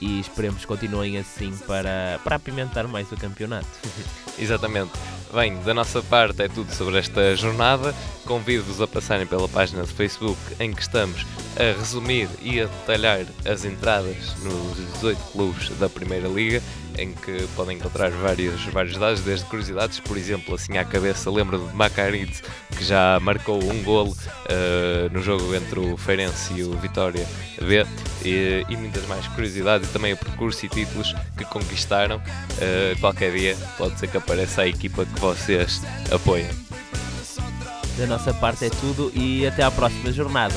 e 0.00 0.20
esperemos 0.20 0.60
que 0.60 0.66
continuem 0.66 1.18
assim 1.18 1.52
para, 1.66 2.20
para 2.22 2.36
apimentar 2.36 2.86
mais 2.86 3.10
o 3.12 3.16
campeonato. 3.16 3.66
Exatamente. 4.38 4.92
Bem, 5.32 5.60
da 5.62 5.74
nossa 5.74 6.02
parte 6.02 6.42
é 6.42 6.48
tudo 6.48 6.72
sobre 6.72 6.98
esta 6.98 7.36
jornada. 7.36 7.94
Convido-vos 8.24 8.80
a 8.80 8.86
passarem 8.86 9.26
pela 9.26 9.48
página 9.48 9.82
de 9.82 9.92
Facebook 9.92 10.38
em 10.58 10.72
que 10.72 10.80
estamos 10.80 11.26
a 11.56 11.78
resumir 11.78 12.28
e 12.40 12.60
a 12.60 12.66
detalhar 12.66 13.26
as 13.44 13.64
entradas 13.64 14.34
nos 14.42 14.76
18 14.94 15.32
clubes 15.32 15.68
da 15.78 15.88
Primeira 15.88 16.28
Liga 16.28 16.62
em 16.98 17.12
que 17.12 17.46
podem 17.54 17.76
encontrar 17.76 18.10
vários, 18.10 18.64
vários 18.66 18.96
dados, 18.96 19.20
desde 19.20 19.46
curiosidades, 19.46 20.00
por 20.00 20.16
exemplo, 20.16 20.54
assim 20.54 20.76
à 20.76 20.84
cabeça, 20.84 21.30
lembro 21.30 21.58
de 21.58 21.74
Macaritz, 21.74 22.42
que 22.76 22.84
já 22.84 23.18
marcou 23.20 23.62
um 23.62 23.82
golo 23.82 24.10
uh, 24.10 25.12
no 25.12 25.22
jogo 25.22 25.54
entre 25.54 25.78
o 25.78 25.96
Feirense 25.96 26.54
e 26.54 26.62
o 26.62 26.72
Vitória 26.72 27.26
B, 27.60 27.86
e, 28.24 28.64
e, 28.68 28.76
muitas 28.76 29.06
mais 29.06 29.26
curiosidades, 29.28 29.88
e 29.88 29.92
também 29.92 30.12
o 30.12 30.16
percurso 30.16 30.66
e 30.66 30.68
títulos 30.68 31.14
que 31.36 31.44
conquistaram. 31.44 32.16
Uh, 32.16 32.98
qualquer 33.00 33.32
dia 33.32 33.56
pode 33.76 33.98
ser 33.98 34.08
que 34.08 34.16
apareça 34.16 34.62
a 34.62 34.68
equipa 34.68 35.06
que 35.06 35.20
vocês 35.20 35.80
apoiam. 36.10 36.50
Da 37.96 38.06
nossa 38.06 38.32
parte 38.34 38.64
é 38.64 38.70
tudo 38.70 39.10
e 39.14 39.46
até 39.46 39.62
à 39.62 39.70
próxima 39.70 40.12
jornada. 40.12 40.54